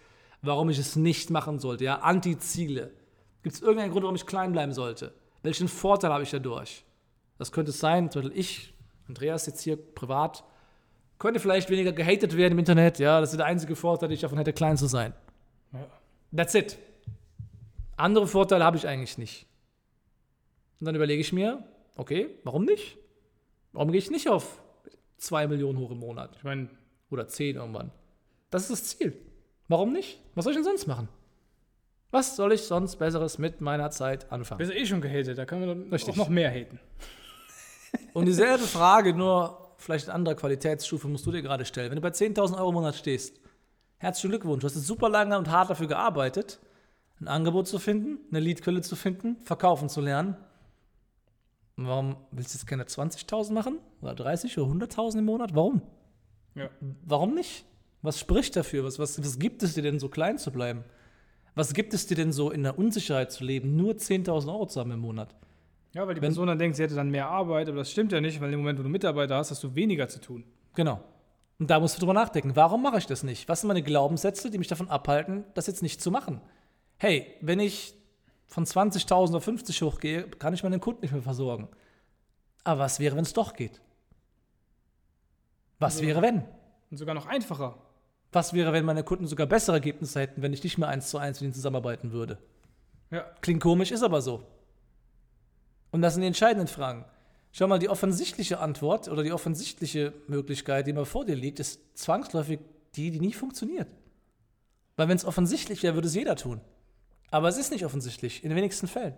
warum 0.41 0.71
ich 0.71 0.79
es 0.79 0.97
nicht 0.97 1.31
machen 1.31 1.59
sollte? 1.59 1.85
Ja, 1.85 1.97
Anti-Ziele. 1.97 2.91
Gibt 3.43 3.57
es 3.57 3.63
irgendeinen 3.63 3.93
Grund, 3.93 4.05
warum 4.05 4.17
ich 4.17 4.27
klein 4.27 4.53
bleiben 4.53 4.73
sollte? 4.73 5.13
Welchen 5.43 5.69
Vorteil 5.69 6.13
habe 6.13 6.23
ich 6.23 6.31
dadurch? 6.31 6.85
Das 7.39 7.51
könnte 7.51 7.71
es 7.71 7.79
sein, 7.79 8.11
zum 8.11 8.23
Beispiel 8.23 8.39
ich, 8.39 8.75
Andreas, 9.09 9.47
jetzt 9.47 9.63
hier 9.63 9.77
privat, 9.77 10.45
könnte 11.23 11.39
vielleicht 11.39 11.71
weniger 11.71 11.93
gehatet 11.93 12.37
werden 12.37 12.55
im 12.55 12.59
Internet. 12.59 12.99
Ja, 12.99 13.21
das 13.21 13.31
ist 13.31 13.39
der 13.39 13.47
einzige 13.47 13.77
Vorteil, 13.77 14.09
den 14.09 14.15
ich 14.15 14.21
davon 14.23 14.39
hätte, 14.39 14.53
klein 14.53 14.77
zu 14.77 14.87
sein. 14.87 15.15
Ja. 15.73 15.87
That's 16.37 16.55
it. 16.57 16.77
Andere 17.97 18.27
Vorteile 18.27 18.65
habe 18.65 18.77
ich 18.77 18.89
eigentlich 18.89 19.19
nicht. 19.19 19.47
Und 20.81 20.87
dann 20.87 20.97
überlege 20.97 21.21
ich 21.21 21.33
mir, 21.33 21.63
okay, 21.97 22.29
warum 22.43 22.65
nicht? 22.65 22.99
Warum 23.73 23.93
gehe 23.93 24.01
ich 24.01 24.11
nicht 24.11 24.29
auf 24.29 24.61
2 25.19 25.47
Millionen 25.47 25.79
hoch 25.79 25.93
im 25.93 25.99
Monat? 26.01 26.35
Ich 26.37 26.43
meine, 26.45 26.69
Oder 27.09 27.29
10 27.29 27.55
irgendwann. 27.57 27.93
Das 28.51 28.63
ist 28.63 28.73
das 28.73 28.85
Ziel. 28.99 29.17
Warum 29.69 29.93
nicht? 29.93 30.19
Was 30.35 30.45
soll 30.45 30.53
ich 30.53 30.57
denn 30.57 30.65
sonst 30.65 30.87
machen? 30.89 31.09
Was 32.11 32.35
soll 32.37 32.53
ich 32.53 32.63
sonst 32.63 32.97
Besseres 32.97 33.39
mit 33.39 33.61
meiner 33.61 33.91
Zeit 33.91 34.33
anfangen? 34.33 34.59
wir 34.59 34.67
sind 34.67 34.77
eh 34.77 34.87
schon 34.87 35.01
gehatet, 35.01 35.39
da 35.39 35.45
können 35.45 35.63
wir 35.67 35.75
noch- 35.75 36.09
auch 36.09 36.17
noch 36.17 36.29
mehr 36.29 36.51
haten. 36.51 36.81
Und 38.13 38.27
dieselbe 38.27 38.65
Frage, 38.65 39.15
nur 39.15 39.62
vielleicht 39.83 40.09
eine 40.09 40.15
andere 40.15 40.37
Qualitätsstufe, 40.37 41.09
musst 41.09 41.27
du 41.27 41.33
dir 41.33 41.43
gerade 41.43 41.65
stellen. 41.65 41.91
Wenn 41.91 41.97
du 41.97 42.03
bei 42.03 42.09
10.000 42.09 42.57
Euro 42.57 42.69
im 42.69 42.75
Monat 42.75 42.95
stehst, 42.95 43.41
herzlichen 43.99 44.31
Glückwunsch. 44.31 44.61
Du 44.61 44.67
hast 44.67 44.77
jetzt 44.77 44.87
super 44.87 45.09
lange 45.09 45.37
und 45.39 45.51
hart 45.51 45.71
dafür 45.71 45.89
gearbeitet, 45.89 46.61
ein 47.21 47.29
Angebot 47.29 47.69
zu 47.69 47.79
finden, 47.79 48.19
eine 48.31 48.41
Leadquelle 48.41 48.81
zu 48.81 48.97
finden, 48.97 49.37
verkaufen 49.43 49.89
zu 49.89 50.01
lernen. 50.01 50.37
Und 51.77 51.87
Warum 51.87 52.17
willst 52.31 52.55
du 52.55 52.59
jetzt 52.59 52.67
keine 52.67 52.85
20.000 52.85 53.53
machen? 53.53 53.79
Oder 54.01 54.15
30 54.15 54.59
oder 54.59 54.73
100.000 54.87 55.19
im 55.19 55.25
Monat? 55.25 55.55
Warum? 55.55 55.83
Ja. 56.55 56.69
Warum 57.05 57.35
nicht? 57.35 57.65
Was 58.03 58.19
spricht 58.19 58.57
dafür? 58.57 58.85
Was, 58.85 58.99
was, 58.99 59.23
was 59.23 59.39
gibt 59.39 59.63
es 59.63 59.75
dir 59.75 59.83
denn 59.83 59.99
so 59.99 60.09
klein 60.09 60.39
zu 60.39 60.51
bleiben? 60.51 60.85
Was 61.55 61.73
gibt 61.75 61.95
es 61.95 62.07
dir 62.07 62.17
denn 62.17 62.33
so 62.33 62.51
in 62.51 62.63
der 62.63 62.79
Unsicherheit 62.79 63.31
zu 63.31 63.45
leben, 63.45 63.77
nur 63.77 63.95
10.000 63.95 64.49
Euro 64.49 64.67
zu 64.67 64.81
haben 64.81 64.91
im 64.91 65.01
Monat? 65.01 65.35
Ja, 65.95 66.07
weil 66.07 66.15
die 66.15 66.23
Wenn- 66.23 66.29
Person 66.31 66.47
dann 66.47 66.59
denkt, 66.59 66.77
sie 66.77 66.83
hätte 66.83 66.95
dann 66.95 67.11
mehr 67.11 67.29
Arbeit, 67.29 67.69
aber 67.69 67.79
das 67.79 67.91
stimmt 67.91 68.13
ja 68.13 68.21
nicht, 68.21 68.41
weil 68.41 68.53
im 68.53 68.61
Moment, 68.61 68.79
wo 68.79 68.83
du 68.83 68.89
Mitarbeiter 68.89 69.37
hast, 69.37 69.51
hast 69.51 69.63
du 69.63 69.75
weniger 69.75 70.09
zu 70.09 70.21
tun. 70.21 70.45
Genau. 70.75 71.01
Und 71.59 71.71
da 71.71 71.79
musst 71.79 71.97
du 71.97 72.01
drüber 72.01 72.15
nachdenken. 72.15 72.57
Warum 72.57 72.83
mache 72.83 72.99
ich 72.99 73.07
das 73.07 73.23
nicht? 73.23 73.49
Was 73.49 73.61
sind 73.61 73.69
meine 73.69 73.83
Glaubenssätze, 73.83 74.51
die 74.51 74.59
mich 74.59 74.69
davon 74.69 74.89
abhalten, 74.89 75.45
das 75.55 75.67
jetzt 75.67 75.83
nicht 75.83 76.01
zu 76.01 76.11
machen? 76.11 76.41
Hey, 76.99 77.27
wenn 77.41 77.61
ich 77.61 77.95
von 78.47 78.65
20.000 78.65 79.37
auf 79.37 79.45
50 79.45 79.83
hochgehe, 79.83 80.25
kann 80.29 80.55
ich 80.55 80.63
meinen 80.63 80.81
Kunden 80.81 81.03
nicht 81.03 81.13
mehr 81.13 81.23
versorgen. 81.23 81.69
Aber 82.65 82.81
was 82.81 82.99
wäre, 83.01 83.17
wenn 83.17 83.23
es 83.25 83.33
doch 83.33 83.55
geht? 83.55 83.81
Was 85.79 86.01
Ja. 86.01 86.07
wäre, 86.07 86.23
wenn? 86.23 86.43
Und 86.91 86.97
sogar 86.97 87.15
noch 87.15 87.27
einfacher. 87.27 87.77
Was 88.33 88.53
wäre, 88.55 88.73
wenn 88.73 88.85
meine 88.85 89.05
Kunden 89.05 89.27
sogar 89.27 89.47
bessere 89.47 89.77
Ergebnisse 89.77 90.21
hätten, 90.21 90.41
wenn 90.43 90.53
ich 90.53 90.63
nicht 90.65 90.79
mehr 90.79 90.89
eins 90.89 91.11
zu 91.11 91.19
eins 91.19 91.41
mit 91.41 91.49
ihnen 91.49 91.55
zusammenarbeiten 91.55 92.13
würde? 92.13 92.39
Ja. 93.11 93.25
Klingt 93.41 93.63
komisch, 93.63 93.91
ist 93.91 94.03
aber 94.03 94.23
so. 94.23 94.47
Und 95.93 96.03
das 96.03 96.15
sind 96.15 96.23
die 96.23 96.27
entscheidenden 96.27 96.67
Fragen. 96.67 97.05
Schau 97.53 97.69
mal, 97.69 97.79
die 97.79 97.91
offensichtliche 97.91 98.59
Antwort 98.59 99.09
oder 99.09 99.23
die 99.23 99.33
offensichtliche 99.33 100.15
Möglichkeit, 100.27 100.87
die 100.87 100.91
immer 100.91 101.05
vor 101.05 101.25
dir 101.25 101.37
liegt, 101.37 101.61
ist 101.61 101.81
zwangsläufig 101.97 102.61
die, 102.97 103.11
die 103.11 103.21
nie 103.21 103.35
funktioniert. 103.35 103.89
Weil 104.97 105.09
wenn 105.09 105.17
es 105.17 105.25
offensichtlich 105.25 105.83
wäre, 105.83 105.95
würde 105.95 106.09
es 106.09 106.15
jeder 106.15 106.35
tun. 106.35 106.61
Aber 107.31 107.49
es 107.49 107.59
ist 107.59 107.71
nicht 107.71 107.85
offensichtlich, 107.85 108.43
in 108.43 108.51
den 108.51 108.57
wenigsten 108.57 108.87
Fällen. 108.87 109.15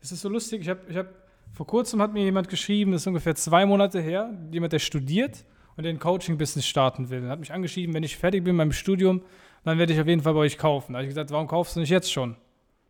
Es 0.00 0.12
ist 0.12 0.20
so 0.20 0.28
lustig, 0.28 0.62
ich 0.62 0.68
habe, 0.68 0.80
ich 0.88 0.96
hab, 0.96 1.06
vor 1.54 1.66
kurzem 1.66 2.00
hat 2.00 2.12
mir 2.12 2.24
jemand 2.24 2.48
geschrieben, 2.48 2.92
das 2.92 3.02
ist 3.02 3.06
ungefähr 3.06 3.34
zwei 3.34 3.64
Monate 3.66 4.00
her, 4.00 4.30
jemand, 4.52 4.74
der 4.74 4.78
studiert 4.78 5.44
und 5.76 5.84
den 5.84 5.98
Coaching-Business 5.98 6.66
starten 6.66 7.08
will. 7.08 7.24
Er 7.24 7.30
hat 7.30 7.40
mich 7.40 7.52
angeschrieben, 7.52 7.94
wenn 7.94 8.02
ich 8.02 8.16
fertig 8.18 8.44
bin 8.44 8.54
mit 8.54 8.66
meinem 8.66 8.72
Studium, 8.72 9.22
dann 9.64 9.78
werde 9.78 9.92
ich 9.92 10.00
auf 10.00 10.06
jeden 10.06 10.22
Fall 10.22 10.34
bei 10.34 10.40
euch 10.40 10.58
kaufen. 10.58 10.92
Da 10.92 10.98
habe 10.98 11.04
ich 11.04 11.10
gesagt, 11.10 11.30
warum 11.30 11.46
kaufst 11.46 11.76
du 11.76 11.80
nicht 11.80 11.90
jetzt 11.90 12.12
schon? 12.12 12.36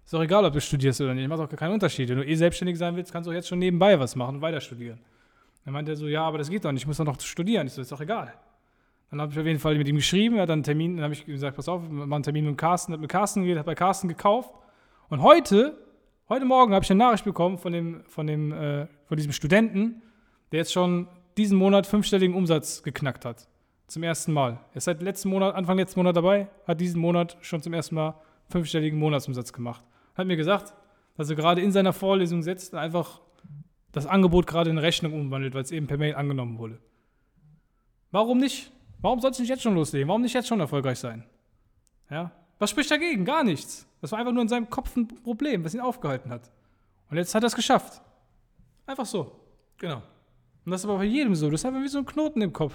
Ist 0.09 0.15
doch 0.15 0.23
egal, 0.23 0.43
ob 0.47 0.55
du 0.55 0.61
studierst 0.63 1.03
oder 1.03 1.13
nicht, 1.13 1.29
macht 1.29 1.39
doch 1.39 1.55
keinen 1.55 1.75
Unterschied. 1.75 2.09
Wenn 2.09 2.17
du 2.17 2.25
eh 2.25 2.35
selbstständig 2.35 2.79
sein 2.79 2.97
willst, 2.97 3.13
kannst 3.13 3.27
du 3.27 3.31
auch 3.31 3.35
jetzt 3.35 3.47
schon 3.47 3.59
nebenbei 3.59 4.01
was 4.01 4.17
machen 4.17 4.37
und 4.37 4.41
weiter 4.41 4.59
studieren. 4.59 4.99
Dann 5.67 5.75
meinte 5.75 5.93
er 5.93 5.97
so, 5.97 6.09
ja, 6.09 6.23
aber 6.23 6.39
das 6.39 6.49
geht 6.49 6.65
doch 6.65 6.73
nicht, 6.73 6.81
ich 6.81 6.87
muss 6.87 6.97
doch 6.97 7.05
noch 7.05 7.21
studieren. 7.21 7.67
Ich 7.67 7.75
so, 7.75 7.83
ist 7.83 7.93
doch 7.93 8.01
egal. 8.01 8.33
Dann 9.11 9.21
habe 9.21 9.31
ich 9.31 9.39
auf 9.39 9.45
jeden 9.45 9.59
Fall 9.59 9.77
mit 9.77 9.87
ihm 9.87 9.97
geschrieben, 9.97 10.37
er 10.37 10.45
hat 10.45 10.49
dann 10.49 10.61
einen 10.61 10.63
Termin, 10.63 10.97
dann 10.97 11.05
habe 11.05 11.13
ich 11.13 11.27
gesagt, 11.27 11.57
pass 11.57 11.69
auf, 11.69 11.83
wir 11.83 11.91
machen 11.91 12.15
einen 12.15 12.23
Termin 12.23 12.47
mit 12.47 12.57
Carsten, 12.57 12.95
hat 12.95 13.01
mit 13.01 13.11
Carsten 13.11 13.43
geredet, 13.43 13.59
hat 13.59 13.67
bei 13.67 13.75
Carsten 13.75 14.09
gekauft. 14.09 14.51
Und 15.11 15.21
heute, 15.21 15.77
heute 16.31 16.47
Morgen 16.47 16.73
habe 16.73 16.83
ich 16.83 16.91
eine 16.91 17.05
Nachricht 17.05 17.27
bekommen 17.27 17.59
von, 17.59 17.75
dem, 17.75 18.03
von, 18.07 18.27
dem, 18.27 18.51
äh, 18.51 18.87
von 19.05 19.19
diesem 19.19 19.33
Studenten, 19.33 20.01
der 20.53 20.61
jetzt 20.61 20.73
schon 20.73 21.07
diesen 21.37 21.59
Monat 21.59 21.87
fünfstelligen 21.87 22.35
Umsatz 22.35 22.83
geknackt 22.83 23.27
hat. 23.27 23.47
Zum 23.89 24.03
ersten 24.03 24.33
Mal. 24.33 24.53
Er 24.73 24.77
ist 24.79 24.85
seit 24.85 25.03
letzten 25.03 25.29
Monat, 25.29 25.55
Anfang 25.55 25.77
letzten 25.77 26.01
Monat 26.01 26.17
dabei, 26.17 26.49
hat 26.67 26.81
diesen 26.81 26.99
Monat 26.99 27.37
schon 27.43 27.61
zum 27.61 27.75
ersten 27.75 27.95
Mal 27.95 28.15
fünfstelligen 28.49 28.99
Monatsumsatz 28.99 29.53
gemacht. 29.53 29.85
Hat 30.19 30.27
mir 30.27 30.37
gesagt, 30.37 30.75
dass 31.17 31.31
er 31.31 31.37
gerade 31.37 31.63
in 31.63 31.73
seiner 31.73 31.93
Vorlesung 31.93 32.43
sitzt 32.43 32.73
und 32.73 32.79
einfach 32.81 33.21
das 33.93 34.07
Angebot 34.07 34.47
gerade 34.47 34.69
in 34.69 34.79
Rechnung 34.79 35.15
umwandelt, 35.15 35.55
weil 35.55 35.63
es 35.63 35.71
eben 35.71 35.87
per 35.87 35.97
Mail 35.97 36.17
angenommen 36.17 36.59
wurde. 36.59 36.79
Warum 38.11 38.39
nicht? 38.39 38.73
Warum 39.01 39.21
soll 39.21 39.31
es 39.31 39.39
nicht 39.39 39.49
jetzt 39.49 39.63
schon 39.63 39.75
loslegen? 39.75 40.09
Warum 40.09 40.23
nicht 40.23 40.35
jetzt 40.35 40.49
schon 40.49 40.61
erfolgreich 40.61 40.99
sein? 40.99 41.25
Ja? 42.11 42.33
Was 42.59 42.71
spricht 42.71 42.91
dagegen? 42.91 43.25
Gar 43.25 43.45
nichts. 43.45 43.87
Das 44.01 44.11
war 44.11 44.19
einfach 44.19 44.33
nur 44.33 44.43
in 44.43 44.49
seinem 44.49 44.69
Kopf 44.69 44.97
ein 44.97 45.07
Problem, 45.07 45.65
was 45.65 45.75
ihn 45.75 45.81
aufgehalten 45.81 46.31
hat. 46.31 46.51
Und 47.11 47.17
jetzt 47.17 47.35
hat 47.35 47.45
er 47.45 47.47
es 47.47 47.55
geschafft. 47.55 48.03
Einfach 48.87 49.07
so. 49.07 49.41
Genau. 49.79 50.03
Und 50.65 50.73
das 50.73 50.81
ist 50.81 50.85
aber 50.87 50.99
bei 50.99 51.05
jedem 51.05 51.35
so. 51.37 51.49
Das 51.49 51.61
ist 51.61 51.65
einfach 51.65 51.81
wie 51.81 51.89
so 51.89 51.99
ein 51.99 52.07
Knoten 52.07 52.43
im 52.43 52.53
Kopf. 52.53 52.75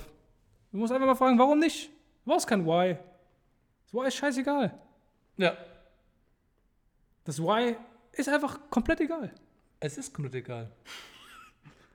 Du 0.72 0.78
musst 0.78 0.94
einfach 0.94 1.08
mal 1.08 1.16
fragen, 1.16 1.38
warum 1.38 1.60
nicht? 1.60 1.90
Du 2.24 2.32
brauchst 2.32 2.48
kein 2.48 2.66
Why. 2.66 2.98
Das 3.84 3.94
Why 3.94 4.08
ist 4.08 4.16
scheißegal. 4.16 4.80
Ja. 5.38 5.54
Das 7.24 7.39
Why 7.42 7.75
ist 8.12 8.30
einfach 8.30 8.60
komplett 8.70 9.00
egal. 9.01 9.32
Es 9.80 9.98
ist 9.98 10.13
komplett 10.13 10.36
egal. 10.36 10.72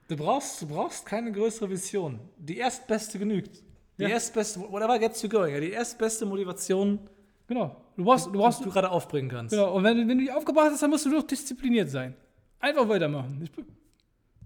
Du 0.07 0.15
brauchst, 0.17 0.61
du 0.61 0.67
brauchst 0.67 1.05
keine 1.05 1.31
größere 1.31 1.69
Vision. 1.69 2.19
Die 2.37 2.57
erstbeste 2.57 3.19
genügt. 3.19 3.61
Die 3.97 4.03
Ja. 4.03 4.09
erstbeste, 4.09 4.59
whatever 4.61 4.97
gets 4.97 5.21
you 5.21 5.29
going. 5.29 5.59
Die 5.61 5.71
erstbeste 5.71 6.25
Motivation, 6.25 6.99
Genau. 7.47 7.75
Du 7.97 8.03
brauchst, 8.05 8.27
du 8.27 8.31
brauchst 8.33 8.59
die 8.59 8.63
du 8.65 8.69
gerade 8.69 8.91
aufbringen 8.91 9.27
kannst. 9.27 9.51
Genau, 9.55 9.73
und 9.75 9.83
wenn, 9.83 9.97
du- 9.97 10.07
wenn 10.07 10.19
du 10.19 10.23
die 10.23 10.31
aufgebracht 10.31 10.67
hast, 10.71 10.83
dann 10.83 10.91
musst 10.91 11.03
du 11.07 11.09
doch 11.11 11.23
diszipliniert 11.23 11.89
sein. 11.89 12.15
Einfach 12.59 12.87
weitermachen. 12.87 13.41
Ich, 13.41 13.51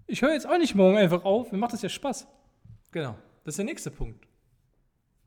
ich 0.06 0.22
höre 0.22 0.32
jetzt 0.32 0.46
auch 0.46 0.56
nicht 0.56 0.74
morgen 0.74 0.96
einfach 0.96 1.22
auf. 1.22 1.52
Mir 1.52 1.58
macht 1.58 1.74
das 1.74 1.82
ja 1.82 1.90
Spaß. 1.90 2.26
Genau. 2.92 3.14
Das 3.44 3.52
ist 3.52 3.56
der 3.58 3.66
nächste 3.66 3.90
Punkt. 3.90 4.26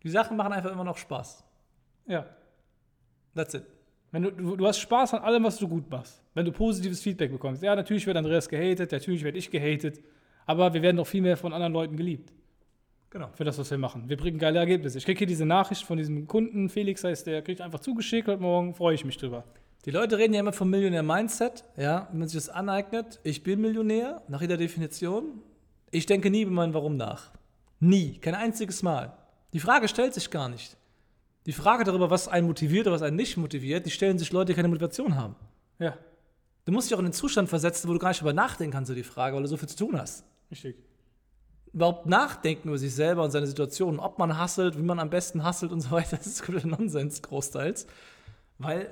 Die 0.01 0.09
Sachen 0.09 0.35
machen 0.37 0.53
einfach 0.53 0.71
immer 0.71 0.83
noch 0.83 0.97
Spaß. 0.97 1.43
Ja. 2.07 2.25
That's 3.35 3.53
it. 3.53 3.65
Wenn 4.11 4.23
du, 4.23 4.31
du, 4.31 4.55
du 4.55 4.65
hast 4.67 4.79
Spaß 4.79 5.15
an 5.15 5.21
allem, 5.23 5.43
was 5.43 5.57
du 5.57 5.67
gut 5.67 5.89
machst. 5.89 6.21
Wenn 6.33 6.45
du 6.45 6.51
positives 6.51 7.01
Feedback 7.01 7.31
bekommst. 7.31 7.61
Ja, 7.61 7.75
natürlich 7.75 8.05
wird 8.07 8.15
Andreas 8.17 8.47
gehatet, 8.47 8.91
natürlich 8.91 9.23
werde 9.23 9.37
ich 9.37 9.51
gehatet. 9.51 10.01
Aber 10.45 10.73
wir 10.73 10.81
werden 10.81 10.97
doch 10.97 11.07
viel 11.07 11.21
mehr 11.21 11.35
von 11.35 11.51
anderen 11.53 11.73
Leuten 11.73 11.97
geliebt 11.97 12.31
Genau. 13.09 13.29
für 13.33 13.43
das, 13.43 13.57
was 13.57 13.71
wir 13.71 13.77
machen. 13.77 14.07
Wir 14.07 14.17
bringen 14.17 14.37
geile 14.37 14.59
Ergebnisse. 14.59 14.97
Ich 14.97 15.05
kriege 15.05 15.17
hier 15.17 15.27
diese 15.27 15.45
Nachricht 15.45 15.83
von 15.83 15.97
diesem 15.97 16.27
Kunden, 16.27 16.69
Felix 16.69 17.03
heißt 17.03 17.27
der, 17.27 17.41
kriegt 17.41 17.61
einfach 17.61 17.79
zugeschickt 17.79 18.27
heute 18.27 18.41
Morgen, 18.41 18.73
freue 18.73 18.95
ich 18.95 19.05
mich 19.05 19.17
drüber. 19.17 19.43
Die 19.85 19.91
Leute 19.91 20.17
reden 20.17 20.33
ja 20.33 20.41
immer 20.41 20.51
vom 20.53 20.69
Millionär-Mindset, 20.69 21.63
ja, 21.77 22.07
wenn 22.11 22.19
man 22.19 22.27
sich 22.27 22.37
das 22.37 22.49
aneignet. 22.49 23.19
Ich 23.23 23.43
bin 23.43 23.61
Millionär, 23.61 24.21
nach 24.27 24.41
jeder 24.41 24.57
Definition. 24.57 25.41
Ich 25.91 26.05
denke 26.05 26.29
nie 26.29 26.41
über 26.41 26.51
mein 26.51 26.73
Warum 26.73 26.97
nach. 26.97 27.31
Nie, 27.79 28.17
kein 28.17 28.35
einziges 28.35 28.83
Mal. 28.83 29.13
Die 29.53 29.59
Frage 29.61 29.87
stellt 29.87 30.13
sich 30.13 30.29
gar 30.29 30.49
nicht. 30.49 30.75
Die 31.47 31.53
Frage 31.53 31.83
darüber, 31.83 32.09
was 32.11 32.27
einen 32.27 32.45
motiviert 32.45 32.85
oder 32.87 32.95
was 32.95 33.01
einen 33.01 33.15
nicht 33.15 33.37
motiviert, 33.37 33.85
die 33.85 33.91
stellen 33.91 34.19
sich 34.19 34.31
Leute, 34.31 34.51
die 34.51 34.55
keine 34.55 34.67
Motivation 34.67 35.15
haben. 35.15 35.35
Ja, 35.79 35.97
Du 36.65 36.73
musst 36.73 36.89
dich 36.89 36.95
auch 36.95 36.99
in 36.99 37.05
den 37.05 37.13
Zustand 37.13 37.47
versetzen, 37.47 37.87
wo 37.87 37.93
du 37.93 37.99
gar 37.99 38.09
nicht 38.09 38.19
darüber 38.19 38.33
nachdenken 38.33 38.73
kannst, 38.73 38.89
über 38.91 38.97
die 38.97 39.03
Frage, 39.03 39.33
weil 39.37 39.41
du 39.43 39.47
so 39.47 39.55
viel 39.55 39.69
zu 39.69 39.77
tun 39.77 39.97
hast. 39.97 40.25
richtig. 40.51 40.75
Überhaupt 41.71 42.07
nachdenken 42.07 42.67
über 42.67 42.77
sich 42.77 42.93
selber 42.93 43.23
und 43.23 43.31
seine 43.31 43.47
Situation, 43.47 43.99
ob 43.99 44.19
man 44.19 44.37
hasselt, 44.37 44.77
wie 44.77 44.81
man 44.81 44.99
am 44.99 45.09
besten 45.09 45.43
hasselt 45.45 45.71
und 45.71 45.79
so 45.79 45.91
weiter, 45.91 46.17
das 46.17 46.27
ist 46.27 46.43
kompletter 46.43 46.67
Nonsens, 46.67 47.21
großteils. 47.21 47.87
Weil 48.57 48.89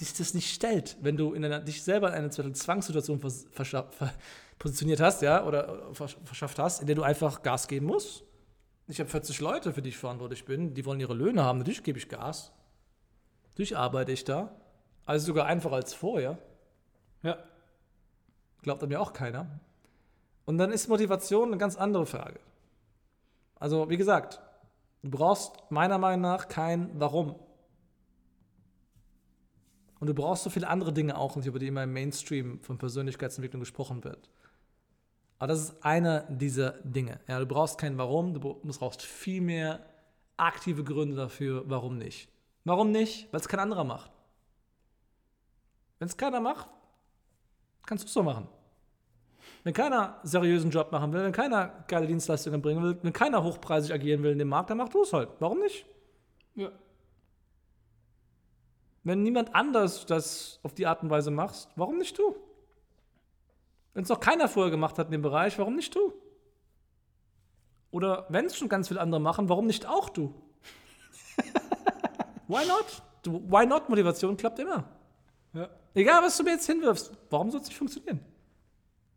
dich 0.00 0.14
das 0.14 0.34
nicht 0.34 0.52
stellt, 0.52 0.96
wenn 1.02 1.16
du 1.16 1.32
in 1.34 1.44
einer, 1.44 1.60
dich 1.60 1.82
selber 1.84 2.08
in 2.08 2.14
eine 2.14 2.30
Zwangssituation 2.30 3.20
vers, 3.20 3.46
verschaff, 3.52 3.94
ver, 3.94 4.12
positioniert 4.58 5.00
hast, 5.00 5.22
ja, 5.22 5.44
oder 5.46 5.90
versch- 5.92 6.16
verschafft 6.24 6.58
hast, 6.58 6.80
in 6.80 6.86
der 6.88 6.96
du 6.96 7.02
einfach 7.02 7.42
Gas 7.42 7.68
geben 7.68 7.86
musst. 7.86 8.24
Ich 8.88 9.00
habe 9.00 9.10
40 9.10 9.40
Leute, 9.40 9.72
für 9.72 9.82
die 9.82 9.88
ich 9.88 9.98
verantwortlich 9.98 10.44
bin, 10.44 10.74
die 10.74 10.84
wollen 10.84 11.00
ihre 11.00 11.14
Löhne 11.14 11.42
haben, 11.42 11.58
natürlich 11.58 11.82
gebe 11.82 11.98
ich 11.98 12.08
Gas. 12.08 12.52
Natürlich 13.48 13.76
arbeite 13.76 14.12
ich 14.12 14.24
da. 14.24 14.54
Also 15.04 15.26
sogar 15.26 15.46
einfacher 15.46 15.74
als 15.74 15.94
vorher. 15.94 16.38
Ja, 17.22 17.38
Glaubt 18.66 18.82
an 18.82 18.88
mir 18.88 19.00
auch 19.00 19.12
keiner. 19.12 19.60
Und 20.44 20.58
dann 20.58 20.72
ist 20.72 20.88
Motivation 20.88 21.50
eine 21.50 21.56
ganz 21.56 21.76
andere 21.76 22.04
Frage. 22.04 22.40
Also, 23.60 23.88
wie 23.88 23.96
gesagt, 23.96 24.40
du 25.04 25.10
brauchst 25.10 25.52
meiner 25.70 25.98
Meinung 25.98 26.22
nach 26.22 26.48
kein 26.48 26.90
Warum. 26.98 27.36
Und 30.00 30.08
du 30.08 30.14
brauchst 30.14 30.42
so 30.42 30.50
viele 30.50 30.66
andere 30.66 30.92
Dinge 30.92 31.16
auch, 31.16 31.36
über 31.36 31.60
die 31.60 31.68
immer 31.68 31.84
im 31.84 31.92
Mainstream 31.92 32.58
von 32.60 32.76
Persönlichkeitsentwicklung 32.76 33.60
gesprochen 33.60 34.02
wird. 34.02 34.28
Aber 35.38 35.48
das 35.48 35.60
ist 35.60 35.84
einer 35.84 36.20
dieser 36.22 36.72
Dinge. 36.82 37.20
Ja, 37.28 37.38
du 37.38 37.46
brauchst 37.46 37.78
kein 37.78 37.98
Warum, 37.98 38.32
du 38.32 38.40
brauchst 38.40 39.02
viel 39.02 39.40
mehr 39.40 39.80
aktive 40.36 40.84
Gründe 40.84 41.16
dafür, 41.16 41.64
warum 41.66 41.98
nicht. 41.98 42.28
Warum 42.64 42.90
nicht? 42.90 43.32
Weil 43.32 43.40
es 43.40 43.48
kein 43.48 43.60
anderer 43.60 43.84
macht. 43.84 44.10
Wenn 45.98 46.08
es 46.08 46.16
keiner 46.16 46.40
macht, 46.40 46.68
kannst 47.84 48.04
du 48.04 48.06
es 48.06 48.12
so 48.12 48.22
machen. 48.22 48.48
Wenn 49.62 49.72
keiner 49.72 50.20
seriösen 50.22 50.70
Job 50.70 50.92
machen 50.92 51.12
will, 51.12 51.22
wenn 51.22 51.32
keiner 51.32 51.84
geile 51.88 52.06
Dienstleistungen 52.06 52.60
bringen 52.60 52.82
will, 52.82 52.98
wenn 53.02 53.12
keiner 53.12 53.42
hochpreisig 53.42 53.92
agieren 53.92 54.22
will 54.22 54.32
in 54.32 54.38
dem 54.38 54.48
Markt, 54.48 54.70
dann 54.70 54.78
mach 54.78 54.88
du 54.88 55.02
es 55.02 55.12
halt. 55.12 55.30
Warum 55.38 55.60
nicht? 55.60 55.86
ja. 56.54 56.70
Wenn 59.04 59.22
niemand 59.22 59.54
anders 59.54 60.04
das 60.04 60.58
auf 60.64 60.74
die 60.74 60.86
Art 60.86 61.02
und 61.02 61.10
Weise 61.10 61.30
machst, 61.30 61.70
warum 61.76 61.98
nicht 61.98 62.18
du? 62.18 62.34
Wenn 63.96 64.02
es 64.02 64.10
noch 64.10 64.20
keiner 64.20 64.46
vorher 64.46 64.70
gemacht 64.70 64.98
hat 64.98 65.06
in 65.06 65.12
dem 65.12 65.22
Bereich, 65.22 65.58
warum 65.58 65.74
nicht 65.74 65.94
du? 65.94 66.12
Oder 67.90 68.26
wenn 68.28 68.44
es 68.44 68.54
schon 68.54 68.68
ganz 68.68 68.88
viele 68.88 69.00
andere 69.00 69.22
machen, 69.22 69.48
warum 69.48 69.66
nicht 69.66 69.86
auch 69.86 70.10
du? 70.10 70.34
why 72.46 72.66
not? 72.66 73.02
Du, 73.22 73.40
why 73.50 73.64
not 73.64 73.88
Motivation 73.88 74.36
klappt 74.36 74.58
immer. 74.58 74.84
Ja. 75.54 75.70
Egal, 75.94 76.22
was 76.22 76.36
du 76.36 76.42
mir 76.44 76.50
jetzt 76.50 76.66
hinwirfst, 76.66 77.10
warum 77.30 77.50
soll 77.50 77.62
es 77.62 77.68
nicht 77.68 77.78
funktionieren? 77.78 78.20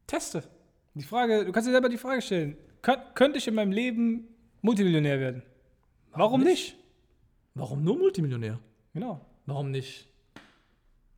Teste. 0.07 0.43
Die 0.93 1.03
Frage, 1.03 1.43
du 1.43 1.51
kannst 1.51 1.67
dir 1.67 1.73
selber 1.73 1.89
die 1.89 1.97
Frage 1.97 2.21
stellen: 2.21 2.55
Kön 2.81 2.99
Könnte 3.15 3.37
ich 3.37 3.49
in 3.49 3.55
meinem 3.55 3.73
Leben 3.73 4.29
Multimillionär 4.61 5.19
werden? 5.19 5.43
Warum, 6.11 6.21
warum 6.21 6.43
nicht? 6.43 6.77
nicht? 6.77 6.83
Warum 7.53 7.83
nur 7.83 7.97
Multimillionär? 7.97 8.57
Genau. 8.93 9.25
Warum 9.45 9.71
nicht? 9.71 10.07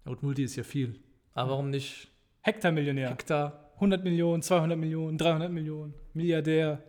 Ja, 0.04 0.14
gut, 0.14 0.24
Multi 0.24 0.46
ist 0.46 0.56
ja 0.56 0.64
viel. 0.64 1.00
Aber 1.36 1.52
warum 1.52 1.70
nicht? 1.70 2.11
Hektarmillionär. 2.42 3.10
Hektar. 3.10 3.72
100 3.76 4.04
Millionen, 4.04 4.44
200 4.44 4.78
Millionen, 4.78 5.18
300 5.18 5.52
Millionen, 5.52 5.94
Milliardär. 6.14 6.84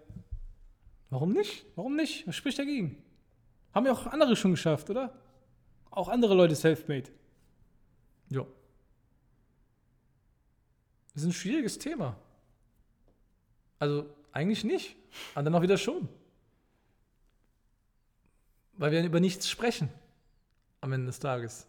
Warum 1.08 1.32
nicht? 1.32 1.64
Warum 1.74 1.96
nicht? 1.96 2.26
Was 2.26 2.36
spricht 2.36 2.58
dagegen? 2.58 3.02
Haben 3.74 3.86
ja 3.86 3.92
auch 3.92 4.06
andere 4.06 4.36
schon 4.36 4.50
geschafft, 4.50 4.90
oder? 4.90 5.14
Auch 5.90 6.08
andere 6.08 6.34
Leute 6.34 6.54
self-made. 6.54 7.10
Ja. 8.28 8.46
Das 11.12 11.22
ist 11.22 11.28
ein 11.28 11.32
schwieriges 11.32 11.78
Thema. 11.78 12.16
Also 13.78 14.06
eigentlich 14.32 14.64
nicht, 14.64 14.96
aber 15.34 15.44
dann 15.44 15.54
auch 15.54 15.62
wieder 15.62 15.76
schon. 15.76 16.08
Weil 18.74 18.92
wir 18.92 19.04
über 19.04 19.20
nichts 19.20 19.48
sprechen 19.48 19.90
am 20.80 20.92
Ende 20.92 21.06
des 21.06 21.20
Tages. 21.20 21.66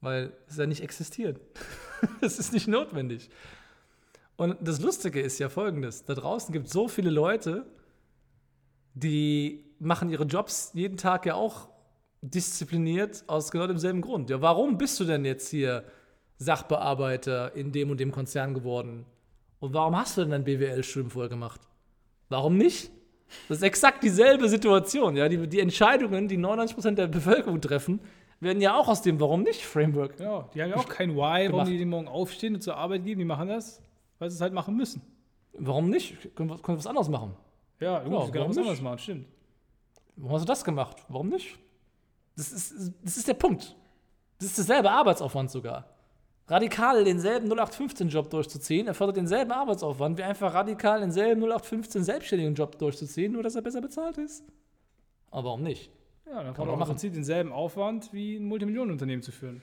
Weil 0.00 0.32
es 0.48 0.56
ja 0.56 0.66
nicht 0.66 0.82
existiert. 0.82 1.40
es 2.20 2.38
ist 2.38 2.52
nicht 2.52 2.68
notwendig. 2.68 3.30
Und 4.36 4.56
das 4.60 4.80
Lustige 4.80 5.20
ist 5.20 5.38
ja 5.38 5.48
folgendes: 5.48 6.04
Da 6.04 6.14
draußen 6.14 6.52
gibt 6.52 6.66
es 6.66 6.72
so 6.72 6.88
viele 6.88 7.10
Leute, 7.10 7.66
die 8.94 9.64
machen 9.78 10.10
ihre 10.10 10.24
Jobs 10.24 10.70
jeden 10.74 10.96
Tag 10.96 11.26
ja 11.26 11.34
auch 11.34 11.68
diszipliniert 12.22 13.24
aus 13.26 13.50
genau 13.50 13.66
demselben 13.66 14.00
Grund. 14.00 14.30
Ja, 14.30 14.40
warum 14.40 14.78
bist 14.78 14.98
du 15.00 15.04
denn 15.04 15.24
jetzt 15.24 15.48
hier 15.48 15.84
Sachbearbeiter 16.38 17.54
in 17.54 17.72
dem 17.72 17.90
und 17.90 18.00
dem 18.00 18.12
Konzern 18.12 18.54
geworden? 18.54 19.06
Und 19.60 19.74
warum 19.74 19.96
hast 19.96 20.16
du 20.16 20.22
denn 20.22 20.30
dein 20.30 20.44
BWL-Studium 20.44 21.10
vorher 21.10 21.30
gemacht? 21.30 21.60
Warum 22.28 22.56
nicht? 22.56 22.90
Das 23.48 23.58
ist 23.58 23.62
exakt 23.62 24.02
dieselbe 24.02 24.48
Situation. 24.48 25.16
Ja? 25.16 25.28
Die, 25.28 25.46
die 25.46 25.60
Entscheidungen, 25.60 26.28
die 26.28 26.38
99% 26.38 26.92
der 26.92 27.06
Bevölkerung 27.06 27.60
treffen, 27.60 28.00
werden 28.40 28.60
ja 28.60 28.76
auch 28.76 28.88
aus 28.88 29.02
dem 29.02 29.18
Warum 29.20 29.42
nicht 29.42 29.64
Framework. 29.64 30.18
Ja, 30.20 30.48
die 30.54 30.62
haben 30.62 30.70
ja 30.70 30.76
auch 30.76 30.88
kein 30.88 31.16
Why, 31.16 31.50
warum 31.50 31.66
die, 31.66 31.84
morgen 31.84 32.08
aufstehen 32.08 32.54
und 32.54 32.60
zur 32.60 32.76
Arbeit 32.76 33.04
gehen. 33.04 33.18
Die 33.18 33.24
machen 33.24 33.48
das, 33.48 33.82
weil 34.18 34.30
sie 34.30 34.36
es 34.36 34.40
halt 34.40 34.52
machen 34.52 34.76
müssen. 34.76 35.02
Warum 35.54 35.88
nicht? 35.88 36.34
Können 36.34 36.50
wir, 36.50 36.58
können 36.58 36.76
wir 36.76 36.78
was 36.78 36.86
anderes 36.86 37.08
machen? 37.08 37.34
Ja, 37.80 38.00
gut, 38.00 38.12
ja, 38.12 38.30
können 38.30 38.50
was 38.50 38.58
anderes 38.58 38.80
machen, 38.80 38.98
stimmt. 38.98 39.26
Warum 40.16 40.32
hast 40.32 40.42
du 40.42 40.46
das 40.46 40.64
gemacht? 40.64 41.04
Warum 41.08 41.28
nicht? 41.28 41.58
Das 42.36 42.52
ist, 42.52 42.92
das 43.02 43.16
ist 43.16 43.28
der 43.28 43.34
Punkt. 43.34 43.74
Das 44.38 44.48
ist 44.48 44.58
derselbe 44.58 44.90
Arbeitsaufwand 44.90 45.50
sogar. 45.50 45.86
Radikal 46.48 47.02
denselben 47.04 47.52
0815-Job 47.52 48.30
durchzuziehen, 48.30 48.86
erfordert 48.86 49.16
denselben 49.16 49.50
Arbeitsaufwand, 49.50 50.16
wie 50.16 50.22
einfach 50.22 50.54
radikal 50.54 51.00
denselben 51.00 51.42
0815 51.42 52.04
selbstständigen 52.04 52.54
Job 52.54 52.78
durchzuziehen, 52.78 53.32
nur 53.32 53.42
dass 53.42 53.56
er 53.56 53.62
besser 53.62 53.80
bezahlt 53.80 54.18
ist. 54.18 54.44
Aber 55.30 55.44
warum 55.48 55.62
nicht? 55.62 55.90
Ja, 56.26 56.42
dann 56.42 56.54
kann 56.54 56.66
man 56.66 56.74
auch 56.74 56.80
im 56.80 56.86
Prinzip 56.86 57.14
denselben 57.14 57.52
Aufwand 57.52 58.12
wie 58.12 58.36
ein 58.36 58.46
Multimillionenunternehmen 58.46 59.22
zu 59.22 59.32
führen. 59.32 59.62